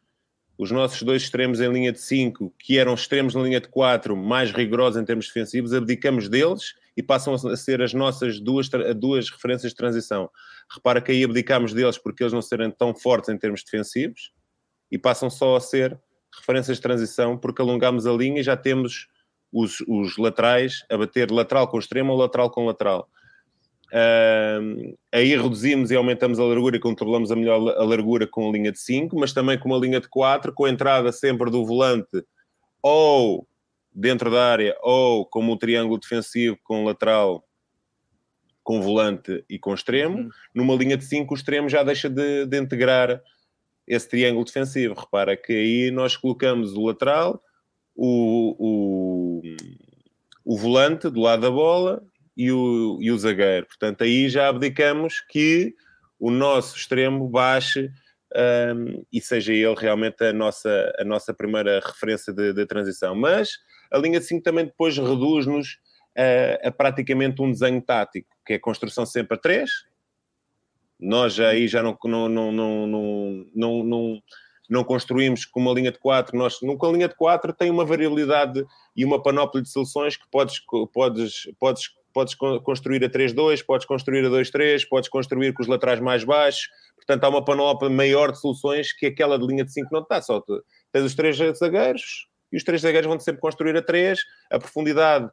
[0.58, 4.16] os nossos dois extremos em linha de 5, que eram extremos na linha de 4,
[4.16, 9.30] mais rigorosos em termos defensivos, abdicamos deles e passam a ser as nossas duas, duas
[9.30, 10.28] referências de transição.
[10.72, 14.32] Repara que aí abdicamos deles porque eles não serem tão fortes em termos defensivos
[14.90, 15.98] e passam só a ser
[16.36, 19.08] referências de transição porque alongamos a linha e já temos
[19.52, 23.08] os, os laterais a bater lateral com extremo ou lateral com lateral.
[23.94, 28.52] Uh, aí reduzimos e aumentamos a largura e controlamos a melhor a largura com a
[28.52, 31.64] linha de 5, mas também com uma linha de 4, com a entrada sempre do
[31.64, 32.24] volante
[32.82, 33.46] ou
[33.92, 37.46] dentro da área, ou como um triângulo defensivo com lateral,
[38.64, 40.18] com volante e com extremo.
[40.18, 40.30] Uhum.
[40.52, 43.22] Numa linha de 5, o extremo já deixa de, de integrar
[43.86, 44.94] esse triângulo defensivo.
[44.98, 47.40] Repara que aí nós colocamos o lateral,
[47.94, 49.42] o, o,
[50.44, 52.02] o volante do lado da bola
[52.36, 53.66] e o, e o zagueiro.
[53.66, 55.74] Portanto, aí já abdicamos que
[56.18, 57.90] o nosso extremo baixe
[58.34, 63.14] um, e seja ele realmente a nossa, a nossa primeira referência de, de transição.
[63.14, 63.58] Mas
[63.90, 65.78] a linha 5 também depois reduz-nos
[66.16, 69.70] a, a, praticamente um desenho tático, que é construção sempre a 3.
[70.98, 74.22] Nós já aí já não, não, não, não, não, não, não
[74.68, 77.84] não construímos com uma linha de 4, nós, com a linha de 4 tem uma
[77.84, 78.64] variabilidade
[78.96, 80.60] e uma panóplia de soluções que podes,
[80.92, 86.00] podes, podes, podes construir a 3-2, podes construir a 2-3, podes construir com os laterais
[86.00, 89.88] mais baixos, portanto há uma panóplia maior de soluções que aquela de linha de 5
[89.92, 90.42] não está, só
[90.92, 94.18] tens os três zagueiros e os três zagueiros vão sempre construir a 3,
[94.50, 95.28] a profundidade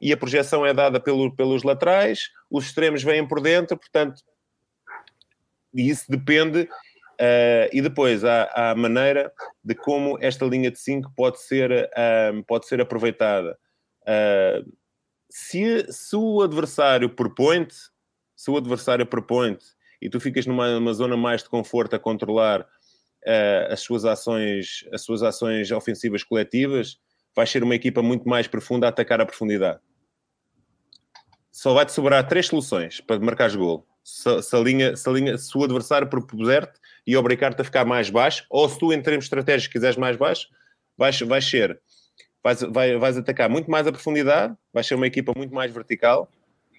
[0.00, 4.22] e a projeção é dada pelo, pelos laterais, os extremos vêm por dentro, portanto,
[5.74, 6.68] isso depende
[7.20, 9.32] Uh, e depois há, há, a maneira
[9.62, 13.56] de como esta linha de 5 pode ser, uh, pode ser aproveitada.
[14.02, 14.68] Uh,
[15.34, 17.66] se, se, o adversário propõe
[18.36, 19.56] se o adversário propõe
[20.00, 22.66] e tu ficas numa, numa, zona mais de conforto a controlar
[23.70, 26.98] as, suas ações, as suas ações ofensivas coletivas,
[27.34, 29.80] vais ser uma equipa muito mais profunda a atacar a profundidade.
[31.50, 33.86] Só vai-te sobrar três soluções para marcar gol.
[34.04, 37.86] Se, se, a linha, se, a linha, se o adversário propuser-te e obrigar-te a ficar
[37.86, 40.48] mais baixo, ou se tu, em termos estratégicos, quiseres mais baixo,
[40.98, 41.80] vais, vais ser,
[42.42, 46.30] vais, vais, vais atacar muito mais a profundidade, vais ser uma equipa muito mais vertical,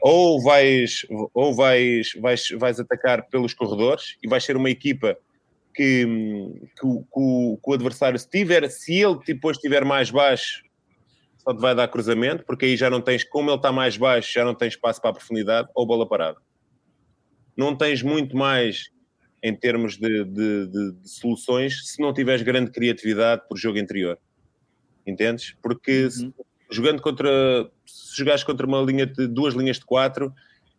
[0.02, 5.18] ou vais, ou vais, vais, vais atacar pelos corredores e vais ser uma equipa
[5.74, 10.64] que, que, que, o, que o adversário, se, tiver, se ele depois estiver mais baixo,
[11.38, 14.32] só te vai dar cruzamento, porque aí já não tens, como ele está mais baixo,
[14.34, 16.38] já não tens espaço para a profundidade ou bola parada.
[17.56, 18.92] Não tens muito mais
[19.44, 24.18] em termos de, de, de, de, soluções se não tiveres grande criatividade por jogo interior.
[25.06, 25.56] Entendes?
[25.62, 26.10] Porque uhum.
[26.10, 26.34] se,
[26.70, 27.30] jogando contra.
[27.86, 30.34] Se jogares contra uma linha de duas linhas de quatro,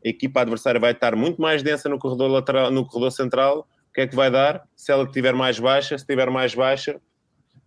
[0.05, 3.69] a equipa adversária vai estar muito mais densa no corredor lateral, no corredor central.
[3.91, 4.67] O que é que vai dar?
[4.75, 7.01] Se ela estiver mais baixa, se estiver mais baixa,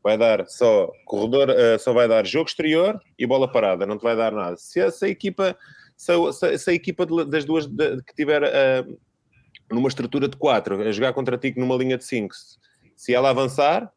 [0.03, 4.03] vai dar só corredor, uh, só vai dar jogo exterior e bola parada, não te
[4.03, 4.55] vai dar nada.
[4.57, 5.57] Se, se a equipa,
[5.95, 8.99] se a, se a equipa das duas de, que tiver uh,
[9.71, 12.33] numa estrutura de 4, a jogar contra ti numa linha de 5,
[12.95, 13.91] se ela avançar,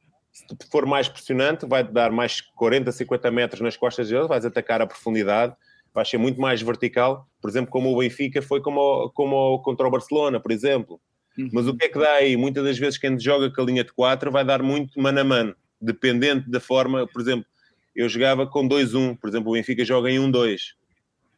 [0.48, 4.80] se for mais pressionante, vai dar mais 40, 50 metros nas costas dele, vais atacar
[4.80, 5.54] a profundidade,
[5.92, 9.90] vai ser muito mais vertical, por exemplo, como o Benfica foi como, como contra o
[9.90, 11.00] Barcelona, por exemplo.
[11.38, 11.50] Uhum.
[11.52, 12.36] Mas o que é que dá aí?
[12.36, 15.24] Muitas das vezes quem joga com a linha de 4 vai dar muito mano a
[15.24, 17.46] mano, dependente da forma, por exemplo,
[17.94, 20.74] eu jogava com 2-1, por exemplo, o Benfica joga em 1-2,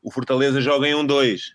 [0.02, 1.54] o Fortaleza joga em 1-2.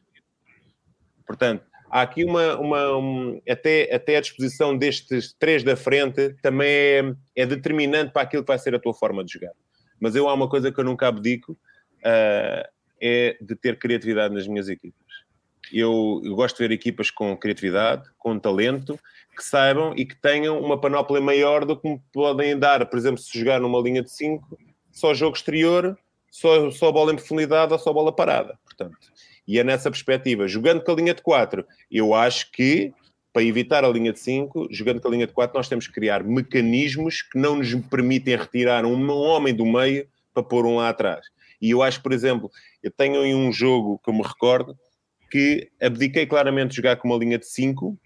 [1.26, 6.68] Portanto, há aqui uma, uma um, até, até a disposição destes três da frente também
[6.68, 9.54] é, é, determinante para aquilo que vai ser a tua forma de jogar.
[10.00, 12.68] Mas eu há uma coisa que eu nunca abdico, uh,
[13.02, 15.06] é de ter criatividade nas minhas equipas.
[15.72, 18.98] Eu, eu, gosto de ver equipas com criatividade, com talento,
[19.36, 23.20] que saibam e que tenham uma panóplia maior do que me podem dar, por exemplo,
[23.20, 24.58] se jogar numa linha de 5,
[24.92, 25.98] só jogo exterior,
[26.32, 28.58] só, só bola em profundidade ou só bola parada.
[28.64, 28.98] Portanto,
[29.48, 32.94] e é nessa perspectiva, jogando com a linha de 4, eu acho que
[33.32, 35.94] para evitar a linha de 5, jogando com a linha de 4, nós temos que
[35.94, 40.90] criar mecanismos que não nos permitem retirar um, homem do meio para pôr um lá
[40.90, 41.28] atrás.
[41.62, 42.50] E eu acho, por exemplo,
[42.82, 44.76] eu tenho em um jogo que eu me recordo
[45.30, 47.98] que abdiquei claramente de jogar com uma linha de 5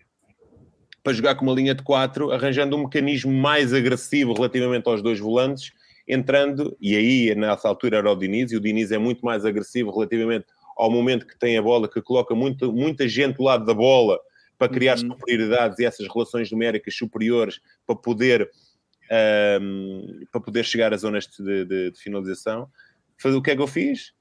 [1.04, 5.20] para jogar com uma linha de 4, arranjando um mecanismo mais agressivo relativamente aos dois
[5.20, 5.72] volantes,
[6.08, 9.92] entrando, e aí nessa altura era o Diniz, e o Diniz é muito mais agressivo
[9.92, 10.46] relativamente
[10.82, 14.20] ao momento que tem a bola, que coloca muito, muita gente do lado da bola
[14.58, 15.12] para criar uhum.
[15.12, 18.50] superioridades e essas relações numéricas superiores para poder,
[19.62, 22.68] um, para poder chegar às zonas de, de, de finalização.
[23.24, 24.14] O que é que eu fiz?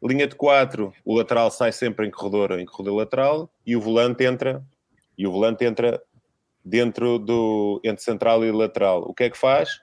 [0.00, 4.22] Linha de 4, o lateral sai sempre em corredor, em corredor lateral e o volante
[4.22, 4.64] entra
[5.18, 6.00] e o volante entra
[6.64, 9.02] dentro do entre central e lateral.
[9.02, 9.80] O que é que faz?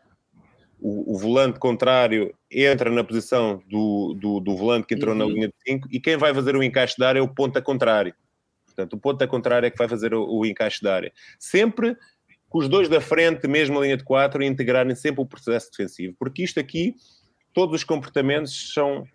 [0.82, 5.20] o, o, volante contrário entra na posição do, do, do volante que entrou uhum.
[5.20, 7.62] na linha de 5 e quem vai fazer o encaixe da área é o ponta
[7.62, 8.14] contrário.
[8.66, 11.14] Portanto, o ponta contrário é que vai fazer o, o encaixe da área.
[11.40, 11.96] Sempre
[12.50, 16.14] com os dois da frente, mesmo a linha de 4, integrarem sempre o processo defensivo.
[16.20, 16.96] Porque isto aqui,
[17.54, 19.08] todos os comportamentos são,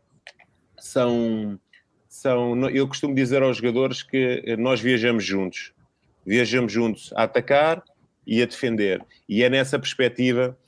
[0.78, 1.60] são,
[2.08, 2.70] são.
[2.70, 5.74] Eu costumo dizer aos jogadores que nós viajamos juntos.
[6.24, 7.84] Viajamos juntos a atacar
[8.26, 9.04] e a defender.
[9.28, 10.58] E é nessa perspectiva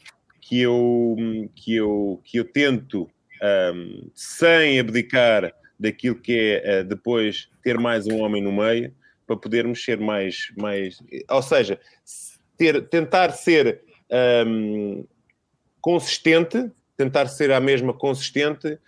[0.49, 1.14] que eu,
[1.55, 3.07] que eu, que eu tento,
[3.74, 8.94] um, sem abdicar daquilo que é uh, depois ter mais um homem no meio,
[9.26, 10.51] para podermos ser mais.
[10.57, 11.78] mais ou seja,
[12.57, 13.82] ter, tentar ser
[14.46, 15.05] um,
[15.82, 18.78] consistente, tentar ser a mesma consistente,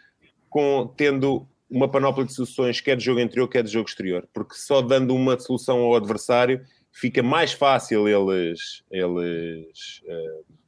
[0.49, 4.55] com, tendo uma panóplia de soluções, quer de jogo interior, quer de jogo exterior, porque
[4.55, 10.60] só dando uma solução ao adversário fica mais fácil eles, eles uh,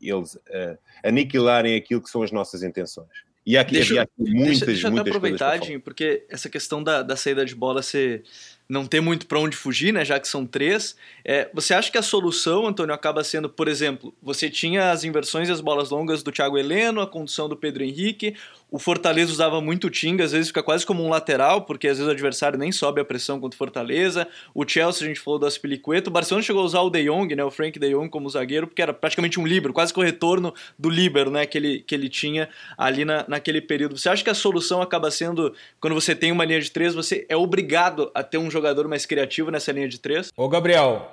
[0.00, 3.08] eles uh, aniquilarem aquilo que são as nossas intenções.
[3.46, 7.02] E há aqui, deixa, aqui muitas, deixa, deixa muitas aproveitar, Jim, porque essa questão da,
[7.02, 8.24] da saída de bola ser
[8.68, 10.96] não ter muito para onde fugir, né, já que são três.
[11.24, 15.48] É, você acha que a solução, Antônio, acaba sendo, por exemplo, você tinha as inversões
[15.48, 18.34] e as bolas longas do Thiago Heleno, a condução do Pedro Henrique,
[18.74, 21.98] o Fortaleza usava muito o Tinga, às vezes fica quase como um lateral, porque às
[21.98, 24.26] vezes o adversário nem sobe a pressão contra o Fortaleza.
[24.52, 26.10] O Chelsea, a gente falou do Aspilicueta.
[26.10, 28.66] O Barcelona chegou a usar o De Jong, né, o Frank De Jong como zagueiro,
[28.66, 31.94] porque era praticamente um líbero, quase que o retorno do líbero né, que, ele, que
[31.94, 33.96] ele tinha ali na, naquele período.
[33.96, 37.24] Você acha que a solução acaba sendo, quando você tem uma linha de três, você
[37.28, 40.30] é obrigado a ter um jogador mais criativo nessa linha de três?
[40.34, 41.06] Ô, Gabriel,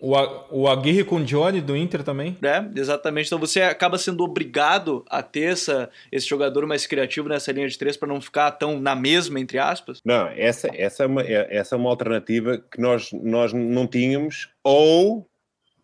[0.00, 0.12] o,
[0.50, 2.36] o Aguirre com o Johnny do Inter também?
[2.42, 3.26] É, exatamente.
[3.26, 7.78] Então você acaba sendo obrigado a ter essa, esse jogador mais criativo nessa linha de
[7.78, 10.00] três para não ficar tão na mesma, entre aspas?
[10.04, 14.48] Não, essa, essa, é, uma, é, essa é uma alternativa que nós, nós não tínhamos,
[14.64, 15.28] ou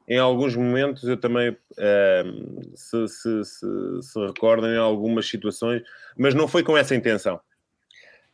[0.08, 3.66] em alguns momentos eu também, ehm, se, se, se,
[4.02, 5.82] se recordam em algumas situações,
[6.16, 7.40] mas não foi com essa intenção.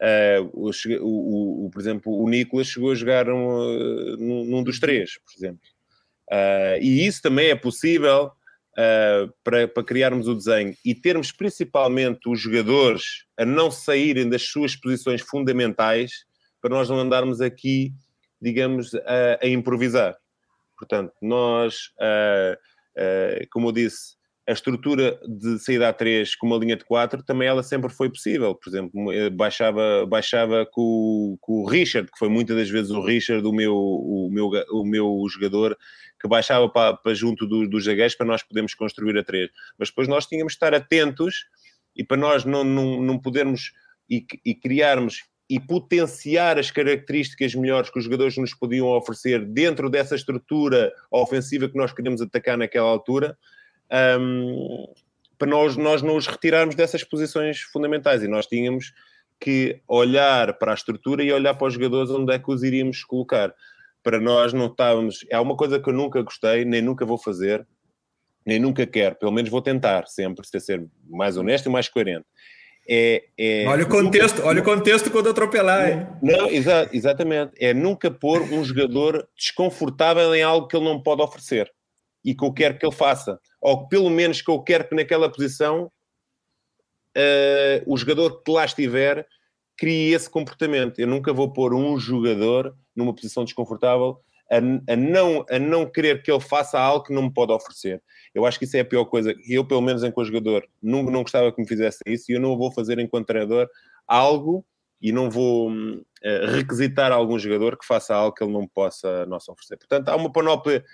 [0.03, 4.81] Uh, o, o, o, por exemplo, o Nicolas chegou a jogar um, num, num, dos
[4.81, 5.61] três, por exemplo.
[6.29, 8.33] Uh, e isso também é possível
[8.73, 14.43] uh, para, para criarmos o desenho e termos principalmente os jogadores a não saírem das
[14.43, 16.25] suas posições fundamentais
[16.61, 17.93] para nós não andarmos aqui,
[18.41, 20.17] digamos, a, a improvisar.
[20.77, 21.93] Portanto, nós,
[23.51, 24.17] como eu disse,
[24.49, 28.09] a estrutura de saída a 3 com uma linha de 4 também ela sempre foi
[28.11, 28.55] possível.
[28.55, 33.05] Por exemplo, eh, baixava, baixava com, com o Richard, que foi muitas das vezes o
[33.05, 35.79] Richard, o meu, o meu, o meu jogador,
[36.21, 39.49] que baixava para, para junto do, dos zagueiros para nós podermos construir a 3.
[39.79, 41.47] Mas depois nós tínhamos de estar atentos
[41.95, 43.73] e para nós não, não, não podermos
[44.11, 49.91] e, e criarmos e potenciar as características melhores que os jogadores nos podiam oferecer dentro
[49.91, 53.37] dessa estrutura ofensiva que nós queríamos atacar naquela altura,
[53.93, 54.87] um,
[55.39, 58.23] para nós, nós não os retirarmos dessas posições fundamentais.
[58.23, 58.93] E nós tínhamos
[59.41, 63.05] que olhar para a estrutura e olhar para os jogadores onde é que os iríamos
[63.05, 63.53] colocar.
[64.03, 65.27] Para nós não estávamos.
[65.29, 67.67] É uma coisa que eu nunca gostei, nem nunca vou fazer,
[68.47, 69.17] nem nunca quero.
[69.17, 72.25] Pelo menos vou tentar sempre ser mais honesto e mais coerente.
[72.89, 75.91] É, é, olha o contexto, nunca, olha o contexto quando atropelar.
[75.91, 76.07] Hein?
[76.23, 77.53] Não, exa exatamente.
[77.59, 81.69] É nunca pôr um jogador desconfortável em algo que ele não pode oferecer
[82.25, 85.31] e que eu quero que ele faça, ou pelo menos que eu quero que naquela
[85.31, 85.91] posição
[87.17, 89.27] uh, o jogador que lá estiver
[89.77, 91.01] crie esse comportamento.
[91.01, 94.21] Eu nunca vou pôr um jogador numa posição desconfortável
[94.51, 98.03] a, a, não, a não querer que ele faça algo que não me pode oferecer.
[98.35, 99.35] Eu acho que isso é a pior coisa.
[99.49, 102.57] Eu, pelo menos, enquanto jogador, não, não gostava que me fizesse isso e eu não
[102.57, 103.69] vou fazer, enquanto treinador,
[104.07, 104.65] algo
[105.01, 109.49] e não vou uh, requisitar algum jogador que faça algo que ele não possa nos
[109.49, 109.77] oferecer.
[109.79, 110.85] Portanto, há uma panóplia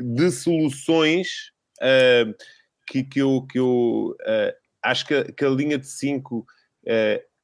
[0.00, 2.34] de soluções uh,
[2.86, 6.44] que, que eu, que eu uh, acho que a, que a, linha de 5 uh,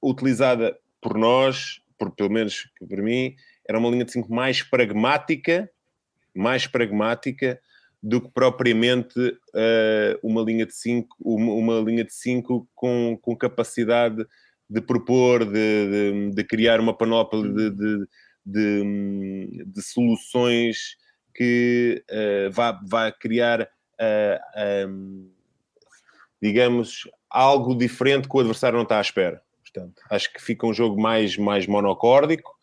[0.03, 3.34] utilizada por nós, por, pelo menos por mim,
[3.68, 5.70] era uma linha de 5 mais pragmática,
[6.34, 7.61] mais pragmática
[8.03, 9.14] do que propriamente
[10.22, 14.26] uma linha de 5 uma, uma, linha de 5 com, com capacidade
[14.68, 18.07] de propor, de, de, de criar uma panóplia de,
[18.46, 20.96] de, de soluções
[21.41, 23.66] que uh, vá, vá criar, uh,
[23.99, 25.30] eh, um, ehm,
[26.43, 29.41] digamos, algo diferente que o adversário não está à espera.
[29.62, 32.55] Portanto, acho que fica um jogo mais, mais monocórdico,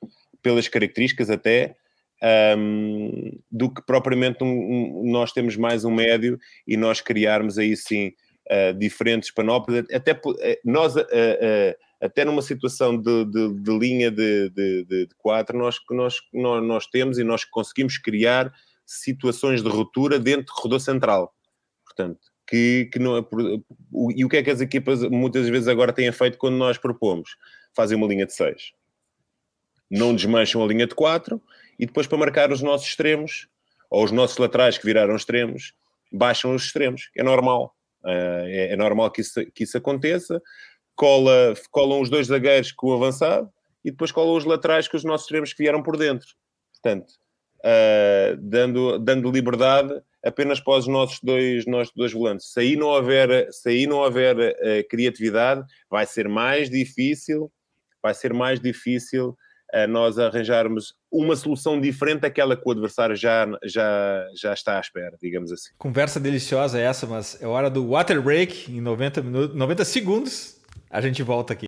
[0.43, 1.75] pelas características até,
[2.21, 7.57] um, ehm, do que propriamente um, um, nós temos mais um médio e nós criarmos
[7.57, 8.13] aí sim
[8.45, 9.87] uh, diferentes panóplias.
[9.91, 10.21] Até
[10.63, 15.79] nós, uh, uh, até numa situação de, de, de linha de, de, de, quatro, nós,
[15.89, 18.53] nós, nós, nós temos e nós conseguimos criar
[18.87, 21.33] situações de ruptura dentro do corredor central.
[21.85, 23.25] Portanto, que, que não é,
[24.15, 27.35] e o que é que as equipas muitas vezes agora têm feito quando nós propomos?
[27.75, 28.71] Fazem uma linha de 6.
[29.91, 31.41] Não desmancham a linha de 4
[31.77, 33.47] e depois para marcar os nossos extremos
[33.89, 35.73] ou os nossos laterais que viraram extremos,
[36.11, 37.09] baixam os extremos.
[37.15, 37.75] É normal.
[38.05, 40.41] É, é normal que isso, que isso aconteça
[40.97, 43.49] cola, colam os dois zagueiros com o avançado
[43.85, 46.27] e depois colam os laterais com os nossos extremos que vieram por dentro.
[46.73, 47.13] Portanto,
[47.59, 52.51] uh, dando, dando liberdade apenas para os nossos dois, nossos dois volantes.
[52.51, 57.51] Se aí não houver, se aí não houver uh, criatividade, vai ser mais difícil,
[58.01, 59.37] vai ser mais difícil
[59.73, 64.81] uh, nós arranjarmos uma solução diferente daquela que o adversário já, já, já está à
[64.81, 65.69] espera, digamos assim.
[65.77, 70.57] Conversa deliciosa essa, mas é hora do water break em 90, minutos, 90 segundos.
[70.89, 71.67] A gente volta aqui.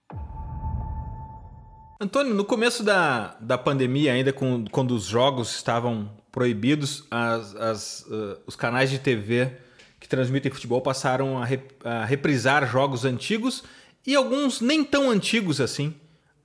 [2.01, 8.05] Antônio, no começo da, da pandemia, ainda com, quando os jogos estavam proibidos, as, as,
[8.07, 9.51] uh, os canais de TV
[9.99, 13.63] que transmitem futebol passaram a, rep, a, reprisar jogos antigos
[14.03, 15.93] e alguns nem tão antigos assim,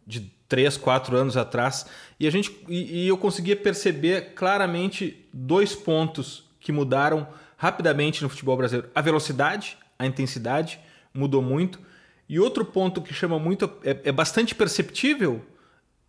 [0.07, 1.87] de 3, 4 anos atrás.
[2.21, 7.27] E, a gente, e, e eu conseguia perceber claramente dois pontos que mudaram
[7.57, 8.91] rapidamente no futebol brasileiro.
[8.95, 10.79] A velocidade, a intensidade
[11.15, 11.81] mudou muito.
[12.29, 15.45] E outro ponto que chama muito, é, é bastante perceptível,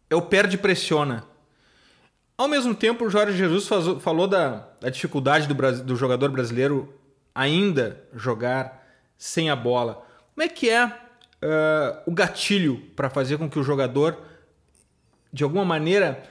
[0.09, 1.24] é o perde-pressiona.
[2.38, 6.93] Ao mesmo tempo, o Jorge Jesus faz, falou da, da dificuldade do, do jogador brasileiro
[7.34, 8.86] ainda jogar
[9.18, 10.05] sem a bola.
[10.34, 10.91] Como é que é uh,
[12.05, 14.18] o gatilho para fazer com que o jogador,
[15.32, 16.24] de alguma maneira,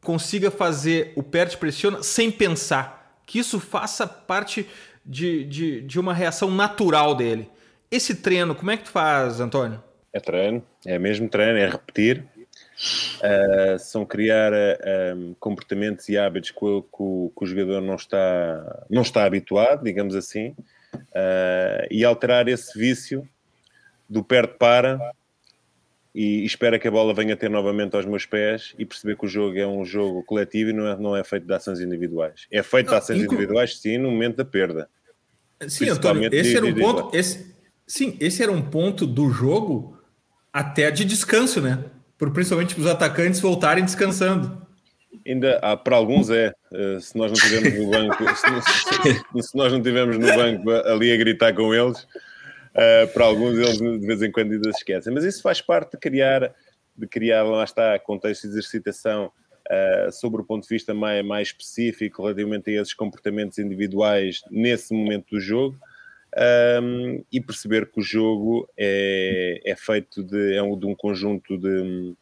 [0.00, 3.20] consiga fazer o perde pressiona sem pensar?
[3.26, 4.68] Que isso faça parte
[5.04, 7.48] de, de, de uma reação natural dele.
[7.92, 9.84] Esse treino, como é que tu faz, Antônio?
[10.14, 12.24] É treino, é mesmo treino, é repetir.
[13.18, 16.88] Uh, são criar uh, comportamentos e hábitos que o, que,
[17.36, 20.56] que o, jogador não está, não está habituado, digamos assim,
[20.94, 23.28] uh, e alterar esse vício
[24.08, 24.98] do perto para
[26.14, 29.28] e, espera que a bola venha ter novamente aos meus pés e perceber que o
[29.28, 32.46] jogo é um jogo coletivo e não é, não é feito de ações individuais.
[32.50, 34.88] É feito de ações individuais, sim, no momento da perda.
[35.68, 37.16] Sim, Antônio, esse era um ponto.
[37.16, 37.51] Esse,
[37.92, 39.98] sim, esse era um ponto do jogo
[40.50, 41.84] até de descanso, né?
[42.16, 44.66] Por principalmente os atacantes voltarem descansando.
[45.26, 46.54] Ainda há, para alguns é.
[46.72, 51.12] Eh, se nós não tivermos no banco, se, se nós não tivermos no banco ali
[51.12, 52.06] a gritar com eles,
[52.72, 55.12] Uh, para alguns eles de vez em quando ainda se esquecem.
[55.12, 56.54] Mas isso faz parte de criar,
[56.96, 61.48] de criar lá está, contexto de exercitação uh, sobre o ponto de vista mais, mais
[61.48, 65.76] específico relativamente a esses comportamentos individuais nesse momento do jogo.
[66.34, 71.58] Um, e perceber que o jogo é, é feito de, é um, de um conjunto
[71.58, 72.14] de,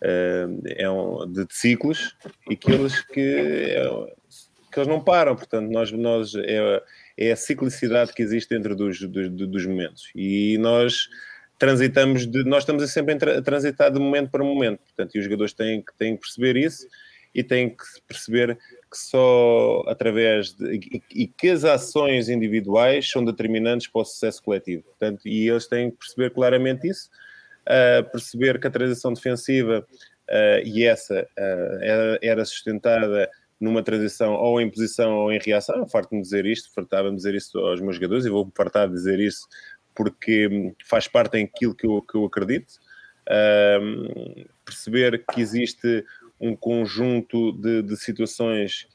[0.00, 2.16] é um, de, de, ciclos
[2.48, 4.14] e que eles, que, é,
[4.72, 6.82] que eles não param, portanto nós, nós é,
[7.18, 10.10] é a ciclicidade que existe dentro dos, dos, dos momentos.
[10.14, 11.08] E nós
[11.58, 15.52] transitamos de, nós estamos sempre a transitar de momento para momento, portanto, e os jogadores
[15.52, 16.86] têm têm que perceber isso
[17.34, 18.58] e têm que perceber
[18.94, 24.40] que só através de, e, e, que as ações individuais são determinantes para o sucesso
[24.40, 27.10] coletivo, portanto, e eles têm que perceber claramente isso,
[27.62, 29.84] uh, perceber que a transição defensiva
[30.30, 33.28] uh, e essa uh, era, era sustentada
[33.60, 35.76] numa transição ou em posição ou em reação.
[35.76, 39.18] Eu farto-me dizer isto, fartava-me dizer isto aos meus jogadores e vou-me fartar de dizer
[39.18, 39.48] isso
[39.92, 42.74] porque faz parte daquilo que eu, que eu acredito.
[44.64, 46.04] Perceber que existe
[46.44, 48.86] um conjunto de, de situações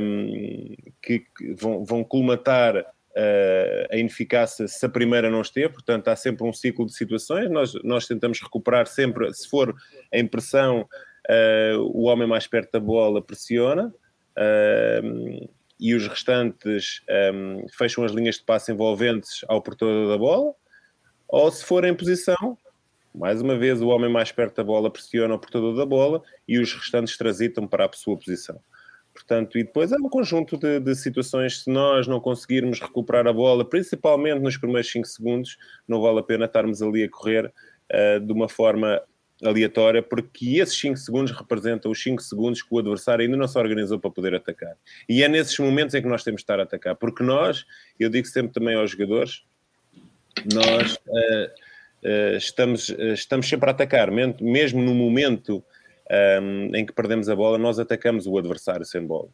[0.00, 6.08] um, que, que, vão, vão colmatar uh, a ineficácia se a primeira não esteve, portanto
[6.08, 9.74] há sempre um ciclo de situações, nós, nós tentamos recuperar sempre, se for
[10.12, 10.88] a impressão,
[11.28, 13.92] uh, o homem mais perto da bola pressiona,
[14.36, 15.48] uh,
[15.80, 20.52] e os restantes um, fecham as linhas de passe envolventes ao portador da bola,
[21.28, 22.58] ou se for em posição,
[23.18, 26.58] mais uma vez o homem mais perto da bola pressiona o portador da bola e
[26.58, 28.60] os restantes transitam para a sua posição.
[29.12, 33.32] Portanto, e depois é um conjunto de, de, situações, se nós não conseguirmos recuperar a
[33.32, 35.58] bola, principalmente nos primeiros 5 segundos,
[35.88, 39.02] não vale a pena estarmos ali a correr uh, de uma forma
[39.42, 43.58] aleatória, porque esses 5 segundos representam os 5 segundos que o adversário ainda não se
[43.58, 44.76] organizou para poder atacar.
[45.08, 47.66] E é nesses momentos em que nós temos de estar a atacar, porque nós,
[47.98, 49.42] eu digo sempre também aos jogadores,
[50.54, 51.67] nós uh,
[52.36, 55.62] estamos, uh, estamos sempre a atacar, mesmo no momento
[56.40, 59.28] um, em que perdemos a bola, nós atacamos o adversário sem bola.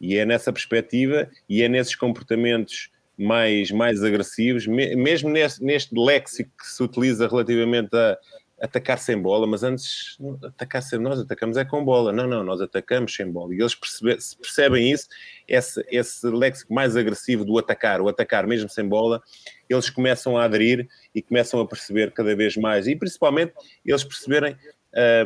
[0.00, 6.50] E é nessa perspectiva e é nesses comportamentos mais, mais agressivos, mesmo neste, neste léxico
[6.58, 8.18] que se utiliza relativamente a
[8.60, 12.12] atacar sem bola, mas antes atacar sem nós atacamos é com bola.
[12.12, 13.54] Não, não, nós atacamos sem bola.
[13.54, 15.08] E eles percebe, percebem isso,
[15.46, 19.22] esse, esse léxico mais agressivo do atacar, o atacar mesmo sem bola,
[19.68, 22.86] eles começam a aderir e começam a perceber cada vez mais.
[22.86, 23.52] E principalmente
[23.84, 24.56] eles perceberem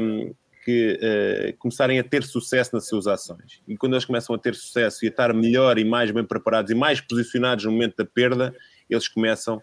[0.00, 3.62] um, que uh, começarem a ter sucesso nas suas ações.
[3.66, 6.70] E quando eles começam a ter sucesso e a estar melhor e mais bem preparados
[6.70, 8.54] e mais posicionados no momento da perda,
[8.88, 9.62] eles começam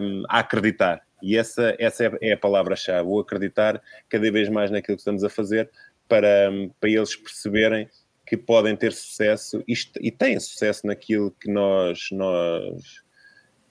[0.00, 4.70] um, a acreditar e essa, essa é, é a palavra-chave, o acreditar cada vez mais
[4.70, 5.70] naquilo que estamos a fazer
[6.08, 7.88] para, para eles perceberem
[8.26, 13.02] que podem ter sucesso e, e têm sucesso naquilo que nós, nós,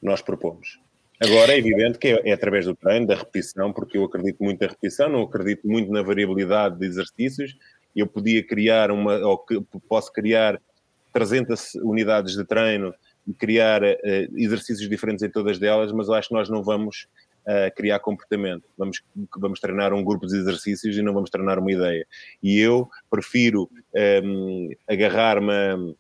[0.01, 0.79] nós propomos.
[1.21, 4.61] Agora, é evidente que é, é, através do treino, da repetição, porque eu acredito muito
[4.61, 7.57] na repetição, não acredito muito na variabilidade de exercícios.
[7.93, 9.45] Eu podia criar uma, ou
[9.87, 10.61] posso criar
[11.11, 12.93] 300 unidades de treino
[13.27, 13.97] e criar uh,
[14.35, 17.07] exercícios diferentes em todas delas, mas eu acho que nós não vamos
[17.49, 18.69] a criar comportamento.
[18.77, 19.01] Vamos,
[19.37, 22.05] vamos treinar um grupo de exercícios e não vamos treinar uma ideia.
[22.43, 23.69] E eu prefiro
[24.23, 25.95] um, agarrar-me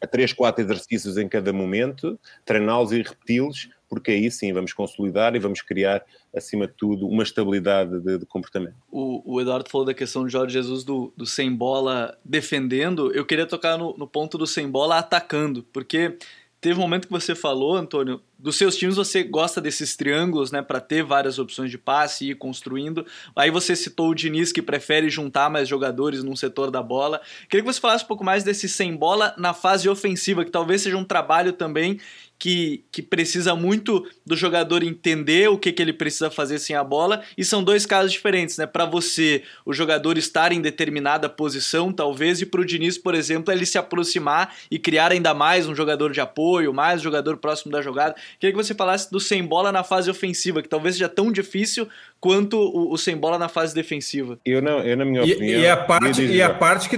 [0.00, 5.36] a três, quatro exercícios em cada momento, treiná-los e repeti-los, porque aí sim vamos consolidar
[5.36, 6.04] e vamos criar,
[6.36, 8.74] acima de tudo, uma estabilidade de, de comportamento.
[8.90, 13.12] O, o, Eduardo falou da questão de Jorge Jesus do, do sem bola defendendo.
[13.12, 16.18] Eu queria tocar no, no ponto do sem bola atacando, porque
[16.64, 20.62] teve um momento que você falou, Antônio, dos seus times você gosta desses triângulos, né,
[20.62, 23.04] para ter várias opções de passe e ir construindo.
[23.36, 27.20] Aí você citou o Diniz que prefere juntar mais jogadores num setor da bola.
[27.50, 30.80] Queria que você falasse um pouco mais desse sem bola na fase ofensiva, que talvez
[30.80, 32.00] seja um trabalho também
[32.38, 36.84] que, que precisa muito do jogador entender o que, que ele precisa fazer sem a
[36.84, 38.66] bola, e são dois casos diferentes, né?
[38.66, 43.52] Para você, o jogador estar em determinada posição, talvez, e para o Diniz, por exemplo,
[43.52, 47.72] ele se aproximar e criar ainda mais um jogador de apoio, mais um jogador próximo
[47.72, 48.14] da jogada.
[48.38, 51.88] Queria que você falasse do sem bola na fase ofensiva, que talvez seja tão difícil
[52.24, 54.38] quanto o, o, sem bola na fase defensiva.
[54.46, 55.60] Eu não, eu na minha opinião.
[55.60, 56.96] E, a parte, e a parte que,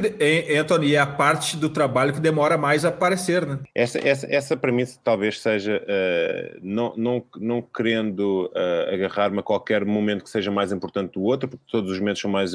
[0.56, 3.58] Anthony, e a parte do trabalho que demora mais a aparecer, né?
[3.74, 9.84] Essa, essa, essa premissa talvez seja uh, não, não, não querendo uh, agarrar-me a qualquer
[9.84, 12.52] momento que seja mais importante do outro, porque todos os momentos são mais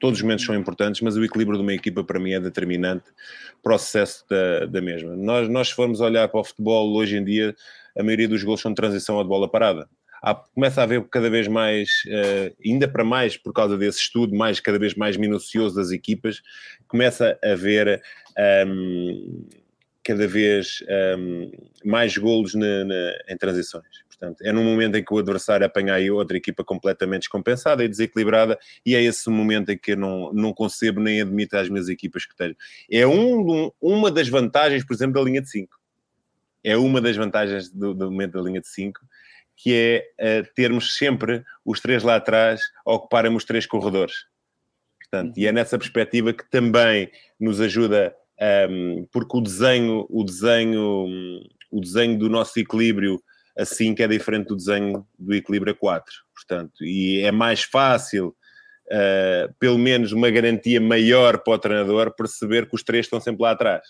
[0.00, 3.04] todos os momentos são importantes, mas o equilíbrio de uma equipa para mim é determinante
[3.62, 5.14] para o sucesso da, da mesma.
[5.14, 7.54] Nós, nós se formos olhar para o futebol hoje em dia,
[7.94, 9.86] a maioria dos gols são de transição ou de bola parada
[10.24, 14.34] há, começa a haver cada vez mais, uh, ainda para mais por causa desse estudo,
[14.34, 16.40] mais cada vez mais minucioso das equipas,
[16.88, 18.02] começa a haver
[18.66, 19.46] um,
[20.02, 20.82] cada vez
[21.18, 21.50] um,
[21.84, 24.04] mais golos na, na, em transições.
[24.08, 27.88] Portanto, é num momento em que o adversário apanha aí outra equipa completamente descompensada e
[27.88, 31.88] desequilibrada, e é esse momento em que eu não, não concebo nem admito às minhas
[31.88, 32.54] equipas que tenham.
[32.90, 35.76] É um, uma das vantagens, por exemplo, da linha de 5.
[36.62, 38.98] É uma das vantagens do, do momento da linha de 5,
[39.56, 39.72] que
[40.18, 44.26] é uh, termos sempre os três lá atrás a ocuparem os três corredores.
[45.00, 50.24] Portanto, e é nessa perspectiva que também nos ajuda, um, ehm, porque o desenho, o
[50.24, 51.06] desenho,
[51.70, 53.22] o desenho do nosso equilíbrio
[53.56, 56.12] assim que é diferente do desenho do equilíbrio a 4.
[56.34, 58.34] Portanto, e é mais fácil,
[58.86, 63.42] uh, pelo menos uma garantia maior para o treinador perceber que os três estão sempre
[63.42, 63.86] lá atrás.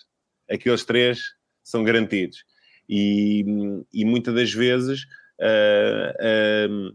[0.49, 2.45] Aqueles três são garantidos.
[2.89, 3.45] E,
[3.93, 5.07] e muitas das vezes
[5.41, 6.95] uh,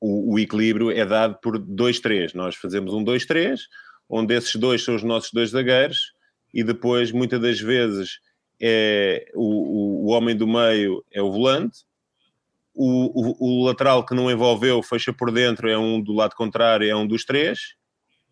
[0.00, 2.34] o, o, equilíbrio é dado por 2-3.
[2.34, 3.58] Nós fazemos um 2-3,
[4.08, 6.12] onde esses dois são os nossos dois zagueiros,
[6.52, 8.18] e depois, muitas das vezes,
[8.60, 11.78] é o, o, o homem do meio é o volante,
[12.74, 16.88] o, o, o, lateral que não envolveu fecha por dentro é um do lado contrário,
[16.88, 17.74] é um dos três,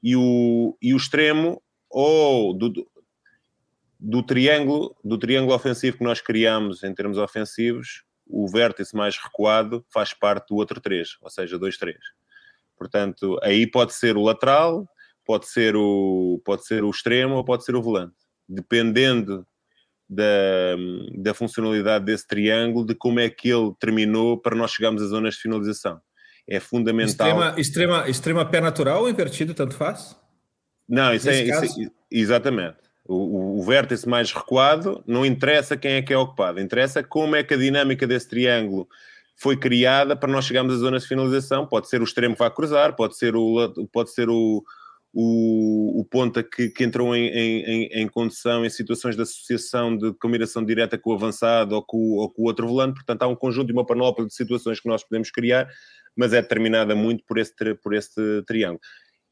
[0.03, 2.73] e o, e o extremo, ou do,
[3.99, 9.85] do triângulo, do triângulo ofensivo que nós criamos em termos ofensivos, o vértice mais recuado
[9.93, 11.95] faz parte do outro 3, ou seja, 2-3.
[12.77, 14.89] Portanto, aí pode ser o lateral,
[15.25, 18.17] pode ser o, pode ser o extremo ou pode ser o volante.
[18.49, 19.47] Dependendo
[20.09, 20.77] da,
[21.19, 25.35] da funcionalidade desse triângulo, de como é que ele terminou para nós chegarmos às zonas
[25.35, 26.01] de finalização.
[26.47, 27.29] É fundamental.
[27.29, 30.17] Extrema, extrema, extrema pé natural ou invertido, tanto faz?
[30.89, 32.88] Não, isso é, isso é, exatamente.
[33.09, 37.43] O, o, vértice mais recuado, não interessa quem é que é ocupado, interessa como é
[37.43, 38.87] que a dinâmica desse triângulo
[39.35, 41.67] foi criada para nós chegarmos às zonas de finalização.
[41.67, 44.63] Pode ser o extremo que vai cruzar, pode ser o, pode ser o,
[45.15, 50.13] o, o ponta que, que entrou em, em, em, condição em situações de associação de
[50.15, 52.95] combinação direta com o avançado ou com, ou com o outro volante.
[52.95, 55.67] Portanto, há um conjunto e uma panóplia de situações que nós podemos criar,
[56.15, 58.81] mas é determinada muito por esse, por esse triângulo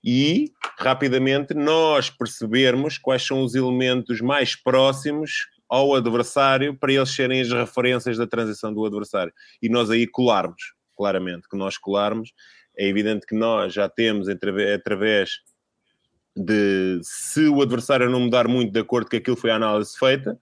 [0.06, 7.40] e rapidamente nós percebermos quais são os elementos mais próximos ao adversário para eles serem
[7.40, 12.32] as referências da transição do adversário e nós aí colarmos, claramente, que nós colarmos.
[12.78, 15.40] É evidente que nós já temos através
[16.36, 19.98] de se o adversário não mudar muito de acordo com aquilo que foi a análise
[19.98, 20.38] feita,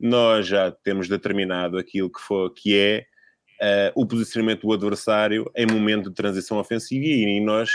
[0.00, 3.06] nós já temos determinado aquilo que, for, que é
[3.62, 7.70] uh, o posicionamento do adversário em momento de transição ofensiva e nós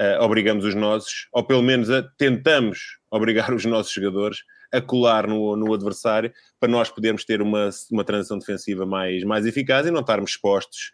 [0.00, 4.38] uh, obrigamos os nossos, ou pelo menos a, tentamos obrigar os nossos jogadores
[4.72, 9.44] a colar no, no adversário para nós podermos ter uma, uma transição defensiva mais, mais
[9.44, 10.92] eficaz e não estarmos expostos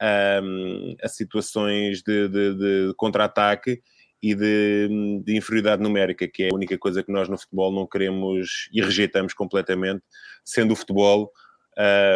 [0.00, 3.82] a situações de, de, de contra-ataque
[4.22, 7.86] e de, de, inferioridade numérica, que é a única coisa que nós no futebol não
[7.86, 10.02] queremos e rejeitamos completamente,
[10.44, 11.32] sendo o futebol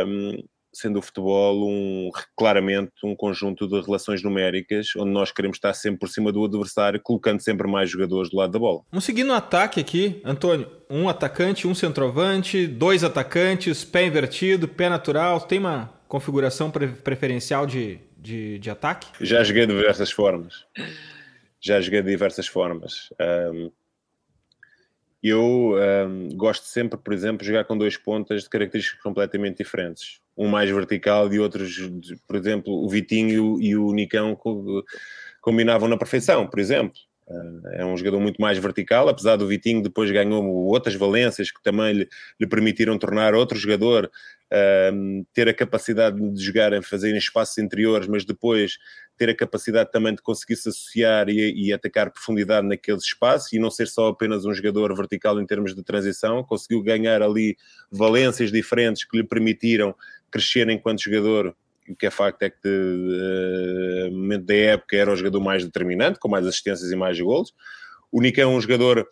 [0.06, 0.42] um,
[0.72, 6.00] sendo o futebol um, claramente um conjunto de relações numéricas, onde nós queremos estar sempre
[6.00, 8.82] por cima do adversário, colocando sempre mais jogadores do lado da bola.
[8.90, 10.68] Vamos seguir no ataque aqui, Antônio.
[10.88, 15.40] Um atacante, um centroavante, dois atacantes, pé invertido, pé natural.
[15.40, 19.08] Tem uma configuração pre preferencial de, de, de, ataque?
[19.20, 20.66] Já joguei de diversas formas.
[21.60, 23.08] Já joguei de diversas formas.
[23.52, 23.70] Um,
[25.22, 25.74] eu
[26.08, 30.48] um, gosto sempre, por exemplo, de jogar com dois pontas de características completamente diferentes um
[30.48, 31.76] mais vertical e outros,
[32.26, 34.38] por exemplo, o Vitinho e o Nicão
[35.40, 36.98] combinavam na perfeição, por exemplo.
[37.28, 41.62] Eh, é um jogador muito mais vertical, apesar do Vitinho depois ganhou outras valências que
[41.62, 42.08] também lhe,
[42.40, 44.10] lhe permitiram tornar outro jogador,
[44.52, 48.78] uh, ter a capacidade de jogar em fazer espaços interiores, mas depois
[49.16, 53.58] ter a capacidade também de conseguir se associar e, e, atacar profundidade naqueles espaços e
[53.58, 57.56] não ser só apenas um jogador vertical em termos de transição, conseguiu ganhar ali
[57.90, 59.94] valências diferentes que lhe permitiram
[60.30, 61.54] crescer enquanto jogador.
[61.88, 65.64] O que é facto é que, uh, no momento da época, era o jogador mais
[65.64, 67.52] determinante, com mais assistências e mais golos.
[68.10, 69.06] O Nicão é um jogador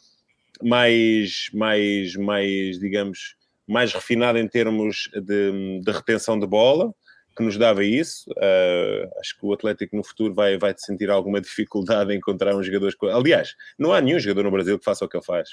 [0.62, 3.36] mais, mais, mais, digamos,
[3.66, 6.92] mais refinado em termos de, de retenção de bola,
[7.36, 8.30] que nos dava isso.
[8.32, 12.62] Uh, acho que o Atlético no futuro vai, vai sentir alguma dificuldade em encontrar um
[12.62, 12.92] jogador.
[13.12, 15.50] Aliás, não há nenhum jogador no Brasil que faça o que ele faz.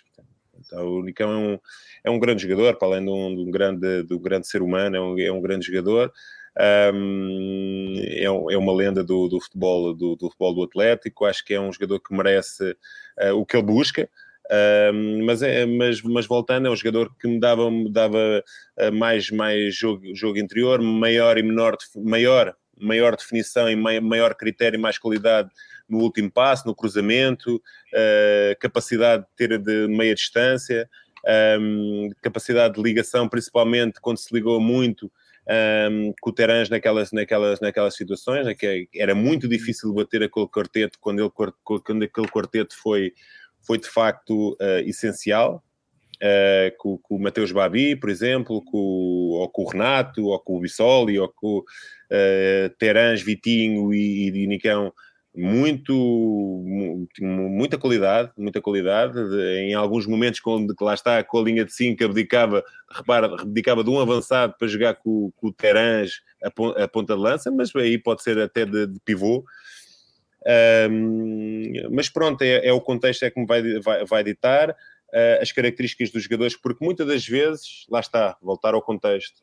[0.60, 1.60] Então, o Nicão é um,
[2.06, 4.62] é um grande jogador, para além de um, de um grande, de um grande ser
[4.62, 6.12] humano, é um, é um grande jogador.
[6.94, 11.26] Um, é, é, uma lenda do, do futebol do, do, futebol do Atlético.
[11.26, 12.72] Acho que é um jogador que merece
[13.22, 14.10] uh, o que ele busca.
[15.26, 18.44] Mas, é, mas, mas voltando, é um jogador que me dava, me dava
[18.80, 24.78] uh, mais, mais jogo, jogo interior, maior e menor, maior, maior definição e maior critério
[24.78, 25.50] e mais qualidade
[25.90, 30.90] no último passo, no cruzamento, uh, capacidade de ter de meia distância,
[31.60, 35.12] um, capacidade de ligação, principalmente quando se ligou muito
[35.92, 40.48] um, com o Terãs naquelas, naquelas, naquelas situações, né, que era muito difícil bater aquele
[40.48, 41.32] quarteto quando, ele,
[41.64, 43.14] quando aquele quarteto foi
[43.68, 45.62] foi de facto uh, essencial,
[46.24, 50.58] uh, com, com, o Mateus Babi, por exemplo, com, ou com o Renato, ou com
[50.58, 54.48] o Bissoli, ou com uh, Terãs, Vitinho e, e
[55.38, 55.94] muito,
[57.22, 61.72] muita qualidade, muita qualidade, de, em alguns momentos quando lá está com a linha de
[61.72, 66.88] 5 abdicava, repara, abdicava de um avançado para jogar com, com o Terãs a, a,
[66.88, 69.46] ponta de lança, mas aí pode ser até de, de pivô,
[70.90, 75.42] um, mas pronto, é, é, o contexto é que me vai, vai, vai ditar uh,
[75.42, 79.42] as características dos jogadores, porque muitas das vezes, lá está, voltar ao contexto,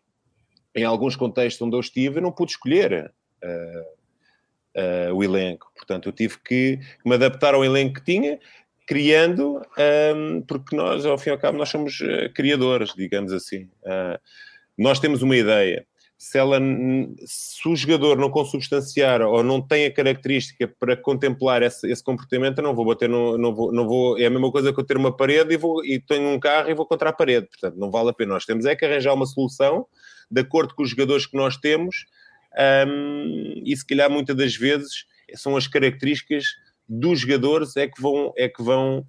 [0.75, 6.09] em alguns contextos onde eu estive, eu não pude escolher uh, uh, o elenco, portanto,
[6.09, 8.39] eu tive que me adaptar ao elenco que tinha,
[8.87, 9.63] criando,
[10.15, 12.03] um, porque nós, ao fim e ao cabo, nós somos
[12.35, 13.67] criadores, digamos assim.
[14.77, 15.87] nós temos uma ideia
[16.17, 16.59] se, ela,
[17.25, 22.59] se o jogador não consubstanciar ou não tem a característica para contemplar esse, esse comportamento,
[22.59, 24.19] eu não vou bater, no, não, vou, não vou.
[24.19, 26.71] É a mesma coisa que eu ter uma parede e, vou, e tenho um carro
[26.71, 27.47] e vou contra a parede.
[27.47, 28.35] Portanto, não vale a pena.
[28.35, 29.87] Nós temos é que arranjar uma solução
[30.31, 32.07] de acordo com os jogadores que nós temos
[32.87, 36.45] um, e, se calhar, muitas das vezes são as características
[36.89, 39.05] dos jogadores é que vão, é que vão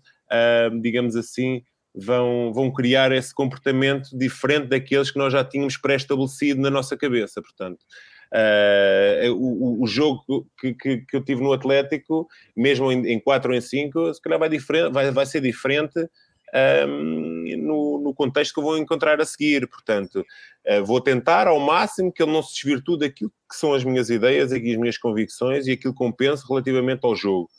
[0.72, 1.64] um, digamos assim,
[1.96, 7.42] vão, vão criar esse comportamento diferente daqueles que nós já tínhamos pré-estabelecido na nossa cabeça.
[7.42, 7.80] Portanto,
[8.34, 13.58] uh, o, o, jogo que, que, que, eu tive no Atlético, mesmo em, 4 ou
[13.58, 18.54] em 5, se calhar vai, diferente, vai, vai ser diferente um, ehm, no, no, contexto
[18.54, 19.68] que eu vou encontrar a seguir.
[19.68, 20.26] Portanto,
[20.68, 24.10] uh, vou tentar ao máximo que ele não se desvirtue daquilo que são as minhas
[24.10, 27.50] ideias e as minhas convicções e aquilo que eu penso relativamente ao jogo.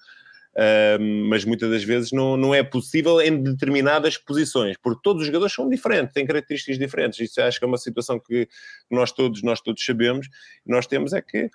[1.29, 5.55] Mas muitas das vezes não, não é possível em determinadas posições, porque todos os jogadores
[5.55, 7.21] são diferentes, têm características diferentes.
[7.21, 8.49] Isso acho que é uma situação que
[8.91, 10.29] nós todos, nós todos sabemos.
[10.65, 11.51] Nós temos é que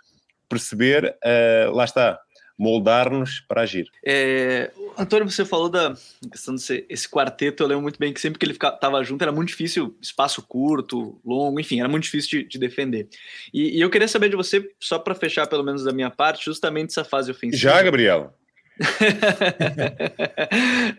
[0.48, 2.20] perceber, uh, lá está,
[2.62, 3.90] moldar-nos para agir.
[4.06, 5.96] É, Antônio, você falou da
[6.32, 9.32] questão desse esse quarteto, eu lembro muito bem que sempre que ele estava junto era
[9.32, 13.08] muito difícil, espaço curto, longo, enfim, era muito difícil de, de defender.
[13.52, 16.46] E, e, eu queria saber de você, só para fechar pelo menos da minha parte,
[16.46, 17.58] justamente essa fase ofensiva.
[17.58, 18.32] Já, Gabriel?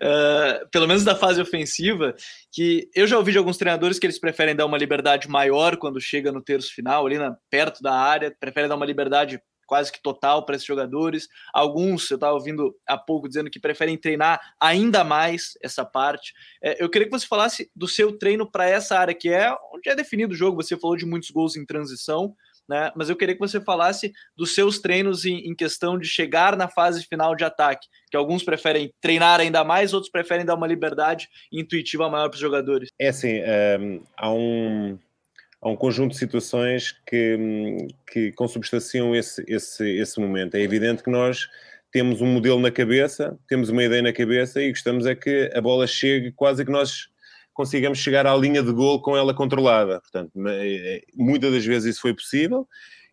[0.02, 2.14] Uh, pelo menos da fase ofensiva,
[2.50, 6.00] que eu já ouvi de alguns treinadores que eles preferem dar uma liberdade maior quando
[6.00, 10.02] chega no terço final, ali na, perto da área, preferem dar uma liberdade quase que
[10.02, 11.28] total para esses jogadores.
[11.52, 16.34] Alguns, eu estava ouvindo há pouco dizendo que preferem treinar ainda mais essa parte.
[16.62, 19.88] É, eu queria que você falasse do seu treino para essa área, que é onde
[19.88, 20.62] é definido o jogo.
[20.62, 22.34] Você falou de muitos gols em transição
[22.68, 22.90] né?
[22.94, 26.68] Mas eu queria que você falasse dos seus treinos em, em, questão de chegar na
[26.68, 31.28] fase final de ataque, que alguns preferem treinar ainda mais, outros preferem dar uma liberdade
[31.52, 32.88] intuitiva maior para os jogadores.
[32.98, 34.98] É assim, um, ehm, há um
[35.62, 40.56] há um conjunto de situações que, que consubstanciam esse, esse, esse momento.
[40.56, 41.48] É evidente que nós
[41.92, 45.60] temos um modelo na cabeça, temos uma ideia na cabeça e gostamos é que a
[45.60, 47.11] bola chegue quase que nós
[47.52, 50.00] consigamos chegar à linha de gol com ela controlada.
[50.00, 52.66] Portanto, eh, muitas das vezes isso foi possível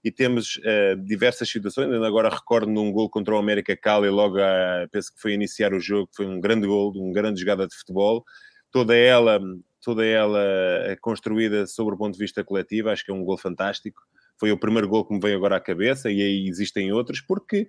[0.03, 1.91] e temos uh, diversas situações.
[1.91, 5.73] Ainda agora recordo num gol contra o América Cali, logo a, penso que foi iniciar
[5.73, 8.23] o jogo, foi um grande gol, uma grande jogada de futebol.
[8.71, 9.41] Toda ela,
[9.81, 13.37] toda ela eh, construída sobre o ponto de vista coletivo, acho que é um gol
[13.37, 14.01] fantástico.
[14.37, 17.67] Foi o primeiro gol que me veio agora à cabeça e aí existem outros, porque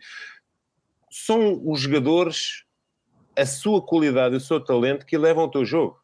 [1.10, 2.64] são os jogadores,
[3.36, 5.99] a sua qualidade, o seu talento que levam o teu jogo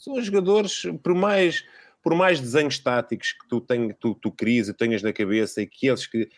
[0.00, 1.62] são jogadores, por mais,
[2.02, 5.66] por mais desenhos táticos que tu, tenhas, tu, tu crias e tenhas na cabeça, e
[5.66, 6.28] que eles que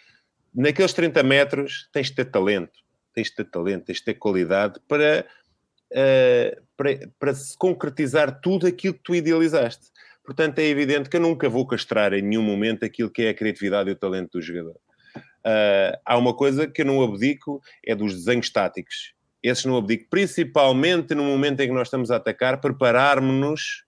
[0.52, 2.80] naqueles 30 metros tens de ter talento,
[3.14, 5.24] tens de ter talento, tens de ter qualidade para,
[5.92, 9.92] uh, para, para se concretizar tudo aquilo que tu idealizaste.
[10.24, 13.34] Portanto, é evidente que eu nunca vou castrar em nenhum momento aquilo que é a
[13.34, 14.76] criatividade e o talento do jogador.
[15.44, 19.14] Uh, há uma coisa que eu não abdico, é dos desenhos táticos.
[19.42, 23.84] Esses não abdico, principalmente no momento em que nós estamos a atacar, prepararmos-nos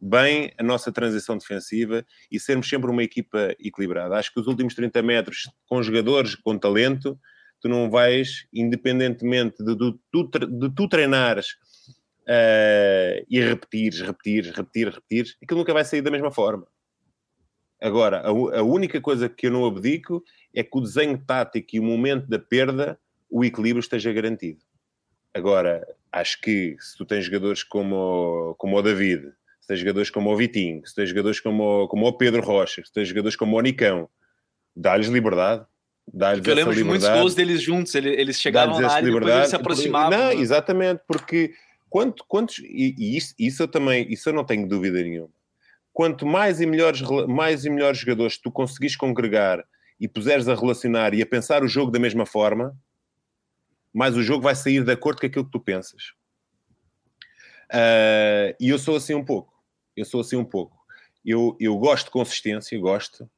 [0.00, 4.16] bem a nossa transição defensiva e sermos sempre uma equipa equilibrada.
[4.16, 7.18] Acho que os últimos 30 metros, com jogadores com talento,
[7.60, 9.92] tu não vais, independentemente de, de,
[10.58, 11.52] de, tu treinares
[12.28, 16.66] uh, e repetires, repetires, repetir, repetir, aquilo nunca vai sair da mesma forma.
[17.80, 20.22] Agora, a, a, única coisa que eu não abdico
[20.54, 22.98] é que o desenho tático e o momento da perda,
[23.30, 24.60] o equilíbrio esteja garantido.
[25.34, 29.24] Agora, acho que se tu tens jogadores como, como o David,
[29.60, 32.92] se tens jogadores como o Vitinho, se tens jogadores como, como o Pedro Rocha, se
[32.92, 34.08] tens jogadores como o Nicão,
[34.76, 35.66] dá-lhes liberdade.
[36.12, 39.56] Dá-lhes eu lembro de muitos gols deles juntos, eles chegavam área e depois eles se
[39.56, 40.10] aproximavam.
[40.10, 40.34] Não, né?
[40.34, 41.52] exatamente, porque
[41.88, 45.30] quanto, quantos, e, e isso, isso, eu também, isso eu não tenho dúvida nenhuma.
[45.92, 49.64] Quanto mais e melhores, mais e melhores jogadores tu conseguis congregar
[49.98, 52.76] e puseres a relacionar e a pensar o jogo da mesma forma,
[53.94, 56.12] mais o jogo vai sair de acordo com aquilo que tu pensas.
[57.72, 59.54] Uh, e eu sou assim um pouco
[59.96, 60.76] eu sou assim um pouco.
[61.24, 63.28] Eu, eu gosto de consistência, gosto,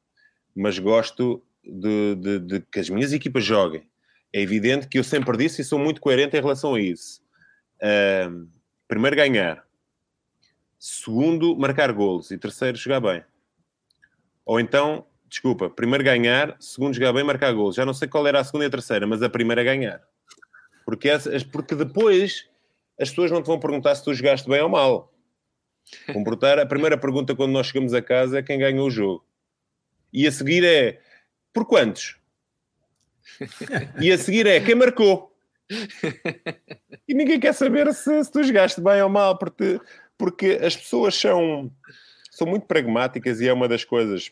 [0.54, 3.88] mas gosto de, de, de, que as minhas equipas joguem.
[4.32, 7.22] É evidente que eu sempre disse e sou muito coerente em relação a isso.
[7.76, 8.48] Uh,
[8.88, 9.64] primeiro, ganhar.
[10.78, 12.30] Segundo, marcar golos.
[12.30, 13.24] E terceiro, jogar bem.
[14.44, 17.76] Ou então, desculpa, primeiro ganhar, segundo, jogar bem, marcar golos.
[17.76, 20.02] Já não sei qual era a segunda e a terceira, mas a primeira é ganhar.
[20.86, 21.10] Porque,
[21.52, 22.48] porque depois
[22.98, 25.12] as pessoas não te vão perguntar se tu jogaste bem ou mal.
[26.12, 29.26] Comportar, a primeira pergunta quando nós chegamos a casa é quem ganhou o jogo.
[30.12, 31.00] E a seguir é
[31.52, 32.16] por quantos?
[34.00, 35.36] E a seguir é quem marcou.
[37.08, 39.80] E ninguém quer saber se, se tu jogaste bem ou mal, porque,
[40.16, 41.70] porque as pessoas são,
[42.30, 44.30] são muito pragmáticas e é uma das coisas.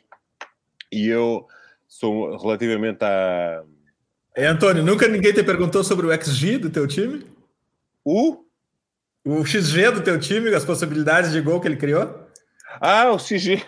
[0.90, 1.46] E eu
[1.88, 3.64] sou relativamente a.
[4.36, 7.24] É, Antônio, nunca ninguém te perguntou sobre o XG do teu time?
[8.04, 8.44] O?
[9.24, 12.28] O XG do teu time, as possibilidades de gol que ele criou?
[12.80, 13.64] Ah, o XG.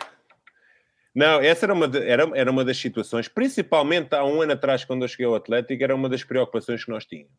[1.15, 4.85] Não, essa era uma, de, era, era uma das situações, principalmente há um ano atrás,
[4.85, 7.33] quando eu cheguei ao Atlético, era uma das preocupações que nós tínhamos.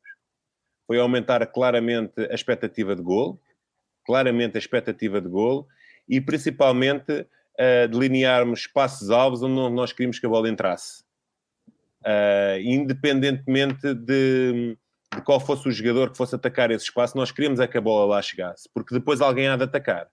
[0.88, 3.40] Foi aumentar claramente a expectativa de gol,
[4.06, 5.68] claramente a expectativa de gol,
[6.08, 11.04] e principalmente uh, delinearmos espaços alvos onde nós queríamos que a bola entrasse.
[12.08, 14.78] Uh, independentemente de,
[15.14, 17.82] de qual fosse o jogador que fosse atacar esse espaço, nós queríamos é que a
[17.82, 20.08] bola lá chegasse, porque depois alguém há de atacar.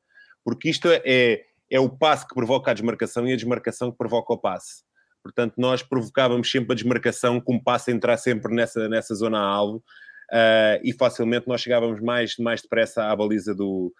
[0.45, 4.33] Porque isto é, é o passe que provoca a desmarcação e a desmarcação que provoca
[4.33, 4.83] o passe.
[5.23, 9.39] Portanto, nós provocávamos sempre a desmarcação com o passe a entrar sempre nessa, nessa zona
[9.39, 13.93] alvo uh, e facilmente nós chegávamos mais, mais depressa à baliza do,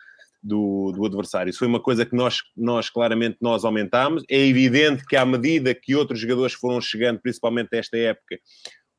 [0.45, 1.49] do, do, adversário.
[1.49, 4.23] Isso foi uma coisa que nós, nós claramente nós aumentámos.
[4.29, 8.39] É evidente que à medida que outros jogadores foram chegando, principalmente nesta época,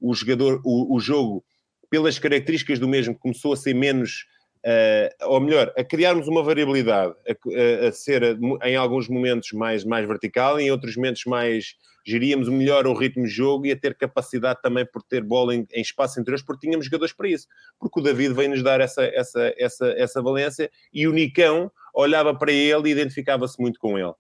[0.02, 1.46] o, jogador, o, o jogo
[1.90, 4.26] pelas características do mesmo, começou a ser menos,
[4.66, 10.08] uh, ou melhor, a criarmos uma variabilidade, a, a, ser em alguns momentos mais, mais
[10.08, 11.76] vertical, em outros momentos mais
[12.08, 15.68] geríamos melhor o ritmo de jogo e a ter capacidade também por ter bola em,
[15.74, 17.48] em espaço interior, porque tínhamos jogadores para isso.
[17.80, 22.52] Porque o David veio-nos dar essa, essa, essa, essa valência e o Nicão olhava para
[22.52, 24.14] ele e identificava-se muito com ele.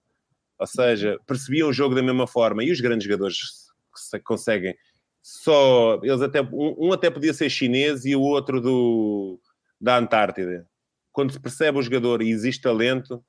[0.57, 2.63] Ou seja, percebiam o jogo da mesma forma.
[2.63, 3.37] E os grandes jogadores
[4.23, 4.75] conseguem
[5.21, 9.39] só eles até um, um, até podia ser chinês e o outro do
[9.79, 10.67] da Antártida.
[11.11, 13.23] Quando se percebe o jogador e existe talento,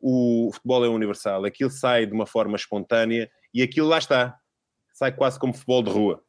[0.00, 1.44] o futebol é universal.
[1.44, 4.36] Aquilo sai de uma forma espontânea e aquilo lá está.
[4.92, 6.24] Sai quase como futebol de rua.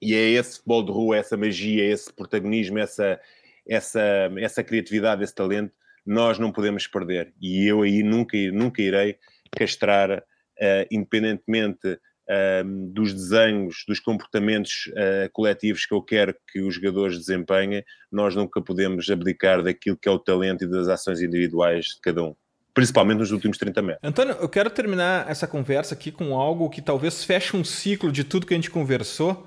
[0.00, 3.18] E é esse futebol de rua, essa magia, esse protagonismo, essa,
[3.66, 5.72] essa, essa criatividade, esse talento,
[6.04, 7.34] nós não podemos perder.
[7.40, 9.18] E eu aí nunca, nunca irei
[9.50, 11.98] castrar, uh, independentemente
[12.28, 18.34] um, dos desenhos, dos comportamentos uh, coletivos que eu quero que os jogadores desempenhem, nós
[18.34, 22.34] nunca podemos abdicar daquilo que é o talento e das ações individuais de cada um.
[22.74, 24.04] Principalmente nos últimos 30 metros.
[24.04, 28.22] Antônio, eu quero terminar essa conversa aqui com algo que talvez feche um ciclo de
[28.22, 29.46] tudo que a gente conversou.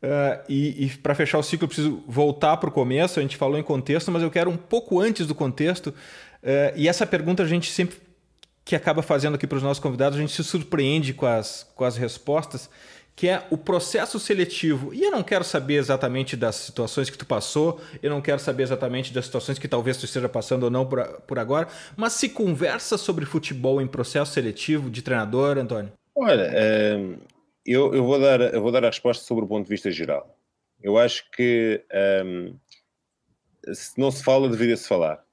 [0.00, 3.18] Uh, e, e para fechar o ciclo, eu preciso voltar para o começo.
[3.18, 5.88] A gente falou em contexto, mas eu quero um pouco antes do contexto.
[5.88, 7.96] Uh, e essa pergunta a gente sempre
[8.68, 11.84] que acaba fazendo aqui para os nossos convidados, a gente se surpreende com as, com
[11.86, 12.68] as respostas,
[13.16, 14.92] que é o processo seletivo.
[14.92, 18.64] E eu não quero saber exatamente das situações que tu passou, eu não quero saber
[18.64, 21.66] exatamente das situações que talvez tu esteja passando ou não por, por agora,
[21.96, 25.90] mas se conversa sobre futebol em processo seletivo de treinador, Antônio?
[26.14, 26.98] Olha, é,
[27.64, 30.36] eu, eu, vou dar, eu vou dar a resposta sobre o ponto de vista geral.
[30.82, 31.82] Eu acho que
[32.22, 32.54] um,
[33.72, 35.24] se não se fala, deveria-se falar.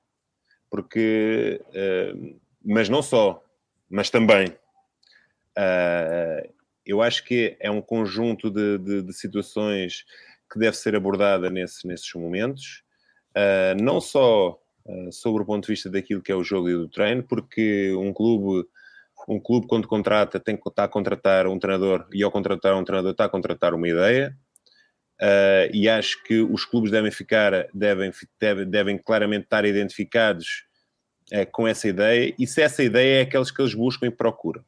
[0.69, 3.43] Porque, uh, mas não só,
[3.89, 4.47] mas também.
[5.57, 6.51] Uh,
[6.85, 10.03] eu acho que é um conjunto de, de, de, situações
[10.51, 12.83] que deve ser abordada nesse, nesses momentos,
[13.37, 16.73] uh, não só uh, sobre o ponto de vista daquilo que é o jogo e
[16.73, 18.67] do treino, porque um clube,
[19.29, 22.83] um clube quando contrata tem que estar a contratar um treinador e ao contratar um
[22.83, 24.35] treinador está a contratar uma ideia,
[25.71, 30.65] e acho que os clubes devem ficar, devem, devem, devem claramente estar identificados
[31.33, 34.63] uh, com essa ideia, e se essa ideia é aqueles que eles buscam e procuram.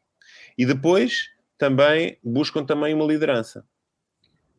[0.57, 3.65] E depois também buscam também uma liderança,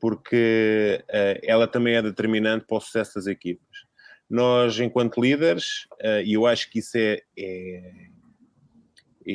[0.01, 3.67] porque uh, ela também é determinante para o sucesso das equipas.
[4.29, 5.87] Nós, enquanto líderes,
[6.23, 7.83] e eu acho que isso é, é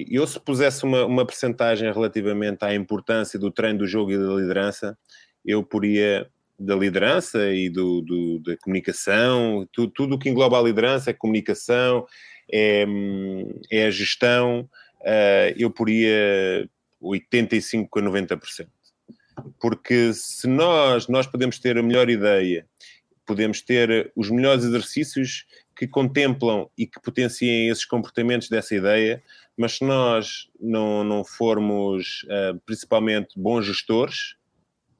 [0.09, 4.33] eu se pusesse uma, uma percentagem relativamente à importância do treino do jogo e da
[4.33, 4.97] liderança,
[5.45, 10.63] eu poria da liderança e do, do da comunicação, tu, tudo o que engloba a
[10.63, 12.05] liderança é comunicação,
[12.51, 12.85] é,
[13.71, 14.69] é a gestão,
[15.01, 16.67] uh, eu poria
[16.99, 18.67] 85 a 90%.
[19.59, 22.65] Porque se nós, nós podemos ter a melhor ideia,
[23.25, 29.23] podemos ter os melhores exercícios que contemplam e que potenciem esses comportamentos dessa ideia,
[29.57, 34.35] mas se nós não, não formos uh, principalmente bons gestores,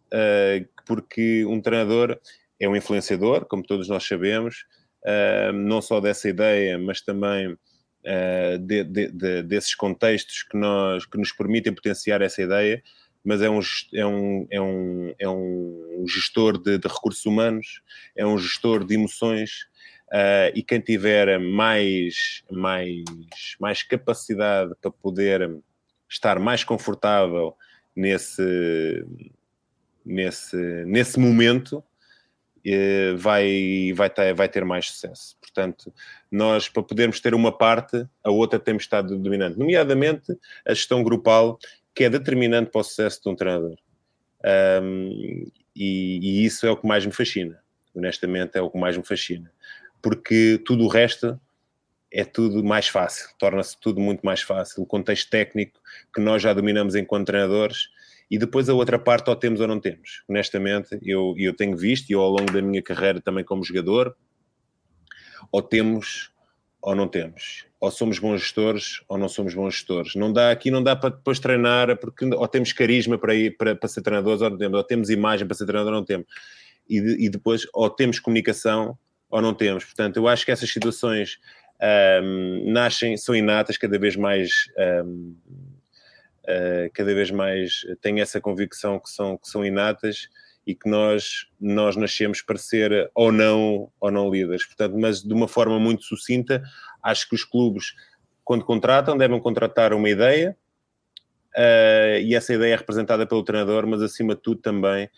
[0.08, 2.20] uh, porque um treinador
[2.60, 4.66] é um influenciador, como todos nós sabemos,
[5.04, 11.06] uh, não só dessa ideia, mas também uh, de, de, de, desses contextos que, nós,
[11.06, 12.82] que nos permitem potenciar essa ideia,
[13.24, 13.60] mas é um,
[13.93, 17.82] é um, é um, é um gestor de, de recursos humanos,
[18.16, 19.68] é um gestor de emoções,
[20.10, 23.04] uh, e quem tiver mais, mais,
[23.60, 25.56] mais capacidade para poder
[26.10, 27.56] estar mais confortável
[27.95, 28.43] nesse
[30.06, 31.84] nesse, nesse momento
[33.18, 35.36] vai, vai, ter, vai ter mais sucesso.
[35.39, 35.93] Portanto,
[36.32, 41.59] nós, para podermos ter uma parte, a outra temos estado dominante, nomeadamente a gestão grupal,
[41.93, 43.78] que é determinante para o sucesso de um treinador.
[44.82, 47.59] Um, e, e, isso é o que mais me fascina.
[47.93, 49.51] Honestamente, é o que mais me fascina.
[50.01, 51.39] Porque tudo o resto
[52.11, 54.84] é tudo mais fácil, torna-se tudo muito mais fácil.
[54.84, 55.80] O contexto técnico
[56.14, 57.89] que nós já dominamos enquanto treinadores
[58.34, 60.24] e depois a outra parte ou temos ou não temos.
[60.28, 64.18] Honestamente, eu, eu tenho visto, e ao longo da minha carreira também como jogador,
[65.52, 66.32] ou temos
[66.82, 67.68] ou não temos.
[67.80, 70.16] Ou somos bons gestores ou não somos bons gestores.
[70.16, 73.76] Não dá, aqui não dá para depois treinar, porque ou temos carisma para, ir, para,
[73.76, 76.26] para ser treinadores ou não temos, ou temos imagem para ser treinador ou não temos.
[76.90, 78.98] E, e depois, ou temos comunicação
[79.30, 79.86] ou não temos.
[79.86, 81.38] Portanto, eu acho que essas situações
[82.24, 84.50] um, nascem, são inatas, cada vez mais
[85.06, 85.36] um,
[86.44, 90.28] uh, cada vez mais tenho essa convicção que são, que são inatas
[90.66, 94.66] e que nós, nós nascemos para ser ou não, ou não líderes.
[94.66, 96.64] Portanto, mas de uma forma muito sucinta,
[97.02, 97.94] acho que os clubes,
[98.44, 100.56] quando contratam, devem contratar uma ideia
[101.56, 105.10] uh, e essa ideia é representada pelo treinador, mas acima de tudo também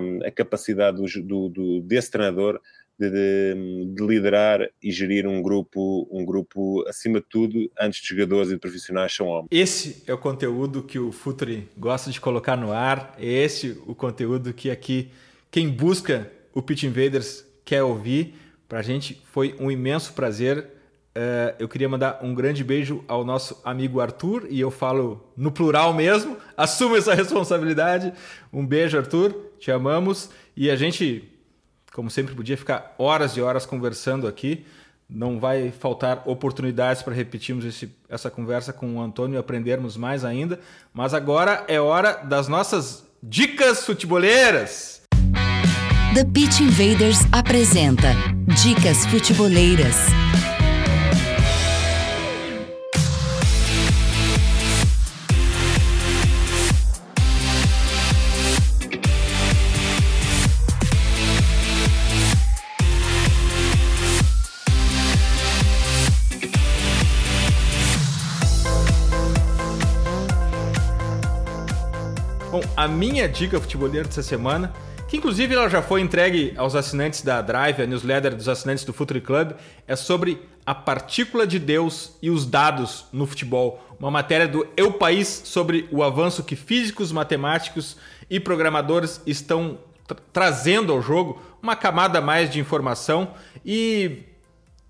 [0.00, 2.60] um, a capacidade do, do, do, desse treinador
[2.98, 8.08] de, de, de, liderar e gerir um grupo, um grupo, acima de tudo, antes de
[8.08, 9.48] jogadores e de profissionais, são homens.
[9.50, 13.94] Esse é o conteúdo que o Futuri gosta de colocar no ar, é esse o
[13.94, 15.10] conteúdo que aqui
[15.50, 18.34] quem busca o Pitch Invaders quer ouvir.
[18.68, 20.58] Para a gente foi um imenso prazer.
[21.16, 25.50] Uh, eu queria mandar um grande beijo ao nosso amigo Arthur, e eu falo no
[25.50, 28.12] plural mesmo, assumo essa responsabilidade.
[28.52, 30.30] Um beijo, Arthur, te amamos.
[30.56, 31.35] E a gente
[31.96, 34.66] como sempre, podia ficar horas e horas conversando aqui.
[35.08, 40.22] Não vai faltar oportunidades para repetirmos esse, essa conversa com o Antônio e aprendermos mais
[40.22, 40.60] ainda.
[40.92, 45.00] Mas agora é hora das nossas dicas futeboleiras.
[46.12, 48.08] The Pitch Invaders apresenta
[48.62, 49.96] Dicas Futeboleiras.
[72.88, 74.72] Minha dica futebolera dessa semana,
[75.08, 78.92] que inclusive ela já foi entregue aos assinantes da Drive, a newsletter dos assinantes do
[78.92, 79.52] Futuri Club,
[79.86, 83.80] é sobre a partícula de Deus e os dados no futebol.
[83.98, 87.96] Uma matéria do Eu País sobre o avanço que físicos, matemáticos
[88.28, 93.32] e programadores estão tra trazendo ao jogo, uma camada mais de informação
[93.64, 94.24] e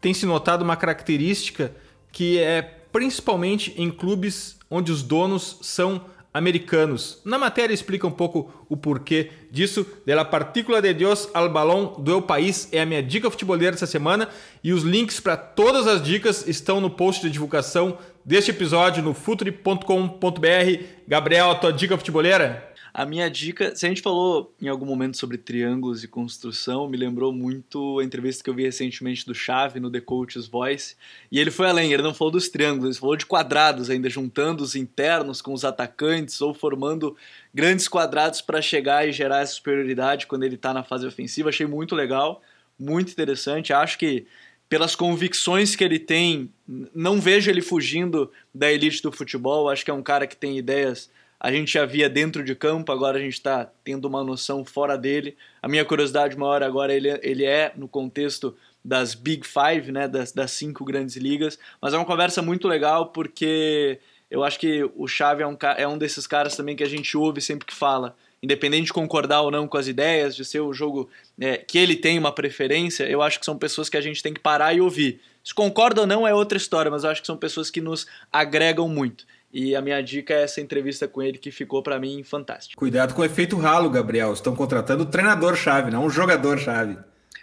[0.01, 1.73] tem se notado uma característica
[2.10, 6.02] que é principalmente em clubes onde os donos são
[6.37, 7.19] americanos.
[7.25, 9.87] Na matéria explica um pouco o porquê disso.
[10.05, 13.73] De la partícula de Dios al balão do El País é a minha dica futebolera
[13.73, 14.29] dessa semana
[14.63, 19.15] e os links para todas as dicas estão no post de divulgação deste episódio no
[19.15, 20.85] futuri.com.br.
[21.09, 22.65] Gabriel, a tua dica futebolera?
[22.98, 26.97] A minha dica, se a gente falou em algum momento sobre triângulos e construção, me
[26.97, 30.97] lembrou muito a entrevista que eu vi recentemente do Chave no The Coach's Voice.
[31.31, 34.64] E ele foi além, ele não falou dos triângulos, ele falou de quadrados, ainda juntando
[34.64, 37.14] os internos com os atacantes ou formando
[37.52, 41.51] grandes quadrados para chegar e gerar essa superioridade quando ele está na fase ofensiva.
[41.51, 42.40] Achei muito legal,
[42.78, 43.74] muito interessante.
[43.74, 44.27] Acho que
[44.70, 46.51] pelas convicções que ele tem,
[46.94, 49.68] não vejo ele fugindo da elite do futebol.
[49.68, 51.10] Acho que é um cara que tem ideias
[51.47, 54.98] a gente já via dentro de campo, agora a gente está tendo uma noção fora
[54.98, 55.36] dele.
[55.62, 60.32] A minha curiosidade maior agora ele, ele é no contexto das Big Five, né, das,
[60.32, 65.06] das cinco grandes ligas, mas é uma conversa muito legal porque eu acho que o
[65.06, 68.16] Xavi é um, é um desses caras também que a gente ouve sempre que fala,
[68.43, 71.09] independente de concordar ou não com as ideias, de ser o jogo
[71.39, 74.35] é, que ele tem uma preferência, eu acho que são pessoas que a gente tem
[74.35, 75.20] que parar e ouvir.
[75.44, 78.05] Se concorda ou não é outra história, mas eu acho que são pessoas que nos
[78.32, 79.24] agregam muito.
[79.52, 82.78] E a minha dica é essa entrevista com ele que ficou para mim fantástica.
[82.78, 84.32] Cuidado com o efeito ralo, Gabriel.
[84.32, 86.98] Estão contratando o treinador-chave, não o jogador-chave.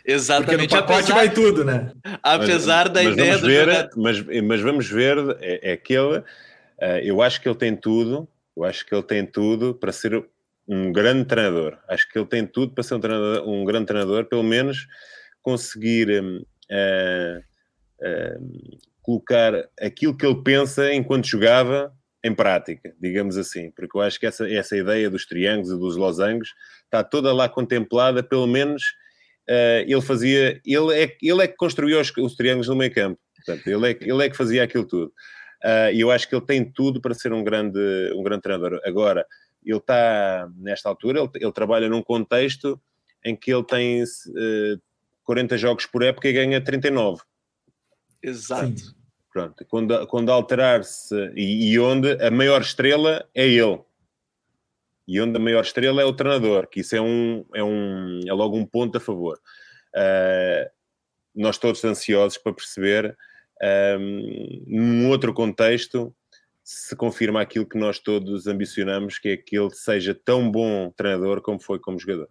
[0.05, 0.69] Exatamente.
[0.69, 1.91] Porque no pacote apesar, vai tudo, né?
[2.21, 3.89] Apesar mas, da mas ideia do ver, jogador.
[3.95, 6.17] Mas, mas vamos ver, é, é aquele.
[6.17, 6.23] Uh,
[7.01, 8.27] eu acho que ele tem tudo.
[8.55, 10.23] Eu acho que ele tem tudo para ser
[10.67, 11.77] um grande treinador.
[11.87, 14.87] Acho que ele tem tudo para ser um, treinador, um grande treinador, pelo menos
[15.41, 17.43] conseguir uh,
[18.01, 21.93] uh, colocar aquilo que ele pensa enquanto jogava
[22.23, 25.97] em prática, digamos assim, porque eu acho que essa, essa ideia dos triângulos e dos
[25.97, 26.53] losangos
[26.85, 28.81] está toda lá contemplada, pelo menos
[29.49, 33.19] uh, ele fazia, ele é, ele é que construiu os, os triângulos no meio campo,
[33.35, 35.11] portanto, ele é, ele é que fazia aquilo tudo.
[35.63, 37.79] Uh, e eu acho que ele tem tudo para ser um grande,
[38.15, 38.81] um grande treinador.
[38.85, 39.25] Agora,
[39.65, 42.79] ele está, nesta altura, ele, ele trabalha num contexto
[43.23, 44.05] em que ele tem uh,
[44.37, 44.77] eh,
[45.23, 47.21] 40 jogos por época e ganha 39.
[48.23, 48.79] Exato.
[48.79, 48.95] Sim.
[49.31, 53.81] Pronto, quando, quando alterar-se e, e, onde a maior estrela é ele.
[55.07, 58.31] E onde a maior estrela é o treinador, que isso é, um, é, um, é
[58.31, 59.39] logo um ponto a favor.
[59.95, 60.69] Uh,
[61.35, 63.17] nós todos ansiosos para perceber,
[63.99, 66.15] um, num outro contexto,
[66.63, 71.41] se confirma aquilo que nós todos ambicionamos, que é que ele seja tão bom treinador
[71.41, 72.29] como foi como jogador.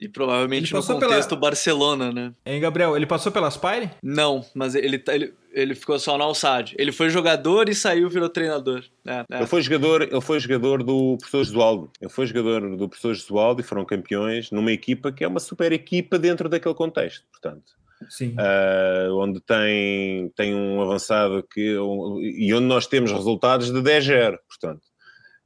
[0.00, 1.40] E provavelmente no contexto pela...
[1.40, 2.32] Barcelona, né?
[2.46, 2.96] Hein, Gabriel?
[2.96, 3.90] Ele passou pela Spire?
[4.02, 6.74] Não, mas ele, tá, ele, ele ficou só no Alçade.
[6.78, 8.82] Ele foi jogador e saiu virou treinador.
[9.06, 9.36] É, é.
[9.38, 11.90] Ele, foi jogador, ele foi jogador do professor Josualdo.
[12.00, 15.70] Ele foi jogador do professor Josualdo e foram campeões numa equipa que é uma super
[15.70, 17.78] equipa dentro daquele contexto, portanto.
[18.08, 18.34] Sim.
[18.38, 24.38] Uh, onde tem, tem um avançado que, um, e onde nós temos resultados de 10-0,
[24.48, 24.89] portanto.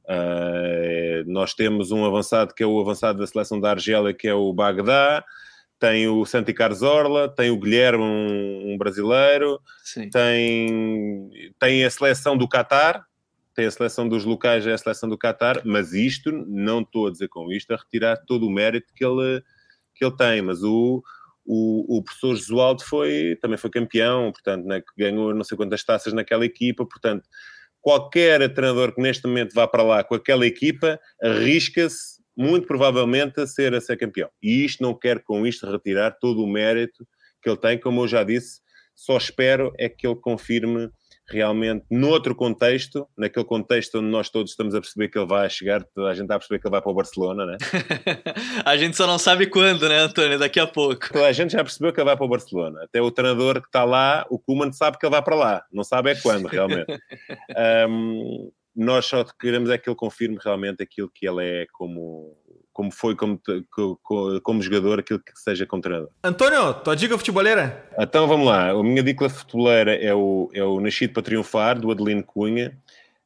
[0.07, 4.33] Uh, nós temos um avançado que é o avançado da seleção da Argélia, que é
[4.33, 5.23] o Bagdá,
[5.79, 9.59] tem o Santi Carzorla, tem o Guilherme, um, um brasileiro,
[10.11, 11.29] tem,
[11.59, 13.05] tem a seleção do Qatar,
[13.55, 17.11] tem a seleção dos locais, é a seleção do Qatar, mas isto, não estou a
[17.11, 19.41] dizer com isto, a retirar todo o mérito que ele,
[19.95, 21.03] que ele tem, mas o,
[21.45, 25.83] o, o professor Josualdo foi, também foi campeão, portanto, né, que ganhou não sei quantas
[25.83, 27.27] taças naquela equipa, portanto,
[27.85, 33.45] qualquer treinador que neste momento vá para lá com aquela equipa arrisca-se muito provavelmente a
[33.45, 34.27] ser a ser campeão.
[34.41, 37.07] E isto não quer com isto retirar todo o mérito
[37.43, 38.59] que ele tem, como eu já disse,
[38.95, 40.89] só espero é que ele confirme
[41.27, 45.85] realmente noutro contexto, naquele contexto onde nós todos estamos a perceber que ele vai chegar,
[45.97, 47.57] a gente está a perceber que ele vai para o Barcelona, né?
[48.63, 50.37] a gente só não sabe quando, né, Antônio?
[50.37, 51.17] Daqui a pouco.
[51.17, 52.83] a gente já percebeu que ele vai para o Barcelona.
[52.83, 55.65] Até o treinador que está lá, o Kuman, sabe que ele vai para lá.
[55.71, 56.85] Não sabe é quando, realmente.
[57.89, 62.37] um, nós só queremos é que ele confirme realmente aquilo que ele é como
[62.75, 63.41] como foi como,
[63.71, 66.09] como, como, jogador, aquilo que seja como treinador.
[66.21, 67.89] António, tua dica futeboleira?
[67.97, 68.71] Então vamos lá.
[68.71, 72.77] A minha dica futeboleira é o, é o Nascido para Triunfar, do Adelino Cunha.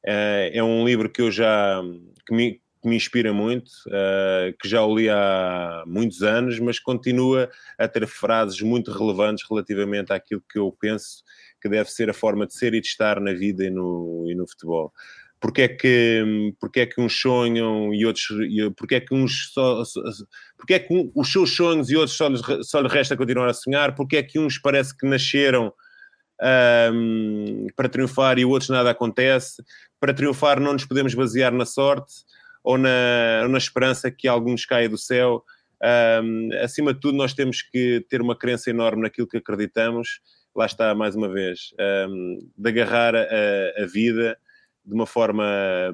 [0.05, 1.81] É, é um livro que eu já
[2.27, 6.77] que me, que me inspira muito, uh, que já o li há muitos anos, mas
[6.77, 11.23] continua a ter frases muito relevantes relativamente àquilo que eu penso
[11.59, 14.35] que deve ser a forma de ser e de estar na vida e no, e
[14.35, 14.93] no futebol
[15.39, 18.27] porque é que, porque é que uns sonham e outros,
[18.75, 19.83] porque é que uns só,
[20.57, 23.53] porque é que um, os seus sonhos e outros só lhes, só resta continuar a
[23.53, 25.73] sonhar, porque é que uns parece que nasceram
[26.93, 29.63] um, para triunfar e outros nada acontece,
[29.99, 32.13] para triunfar não nos podemos basear na sorte
[32.63, 35.43] ou na, ou na esperança que alguns caia do céu,
[36.21, 40.19] um, acima de tudo nós temos que ter uma crença enorme naquilo que acreditamos,
[40.53, 41.73] lá está mais uma vez,
[42.09, 44.37] um, de agarrar a, a vida,
[44.89, 45.45] de uma forma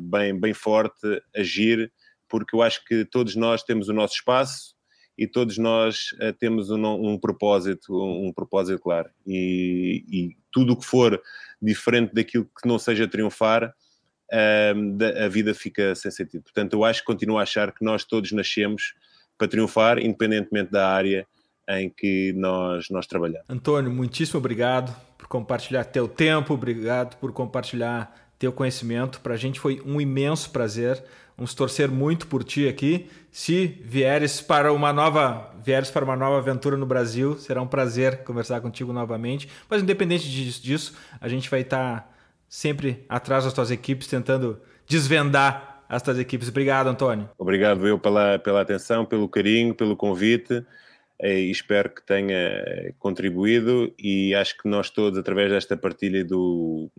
[0.01, 1.91] bem, bem forte, agir,
[2.29, 4.73] porque eu acho que todos nós temos o nosso espaço
[5.17, 9.09] e todos nós uh, temos um, um, propósito, um, um propósito claro.
[9.27, 11.21] E, e tudo o que for
[11.61, 13.73] diferente daquilo que não seja triunfar,
[14.31, 16.43] uh, a vida fica sem sentido.
[16.43, 18.93] Portanto, eu acho que continuo a achar que nós todos nascemos
[19.37, 21.27] para triunfar, independentemente da área
[21.67, 23.45] em que nós, nós trabalhamos.
[23.49, 29.19] Antônio, muitíssimo obrigado por compartilhar teu tempo, obrigado por compartilhar teu conhecimento.
[29.21, 31.03] Para a gente foi um imenso prazer.
[31.37, 33.07] Vamos torcer muito por ti aqui.
[33.31, 38.23] Se vieres para uma nova, vieres para uma nova aventura no Brasil, será um prazer
[38.23, 39.49] conversar contigo novamente.
[39.69, 40.29] Mas independente
[40.61, 42.13] disso, a gente vai estar
[42.47, 46.47] sempre atrás das tuas equipes tentando desvendar as tuas equipes.
[46.47, 47.29] Obrigado, Antônio.
[47.37, 50.65] Obrigado eu pela, pela atenção, pelo carinho, pelo convite.
[51.21, 56.91] E espero que tenha contribuído e acho que nós todos, através desta partilha do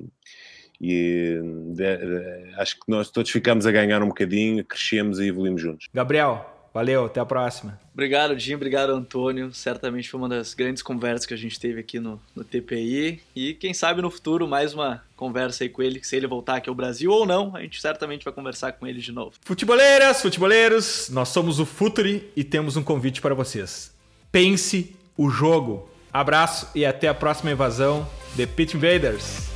[0.80, 1.40] e
[1.74, 5.88] de, de, acho que nós todos ficamos a ganhar um bocadinho, crescemos e evoluímos juntos.
[5.92, 7.78] Gabriel, valeu, até a próxima.
[7.94, 9.52] Obrigado, Jim, obrigado, Antônio.
[9.54, 13.54] Certamente foi uma das grandes conversas que a gente teve aqui no, no TPI e
[13.54, 16.74] quem sabe no futuro mais uma conversa aí com ele, se ele voltar aqui ao
[16.74, 19.32] Brasil ou não, a gente certamente vai conversar com ele de novo.
[19.40, 23.94] Futeboleiras, futeboleiros, nós somos o Futuri e temos um convite para vocês.
[24.30, 25.88] Pense o jogo.
[26.12, 29.55] Abraço e até a próxima invasão The Pit Invaders.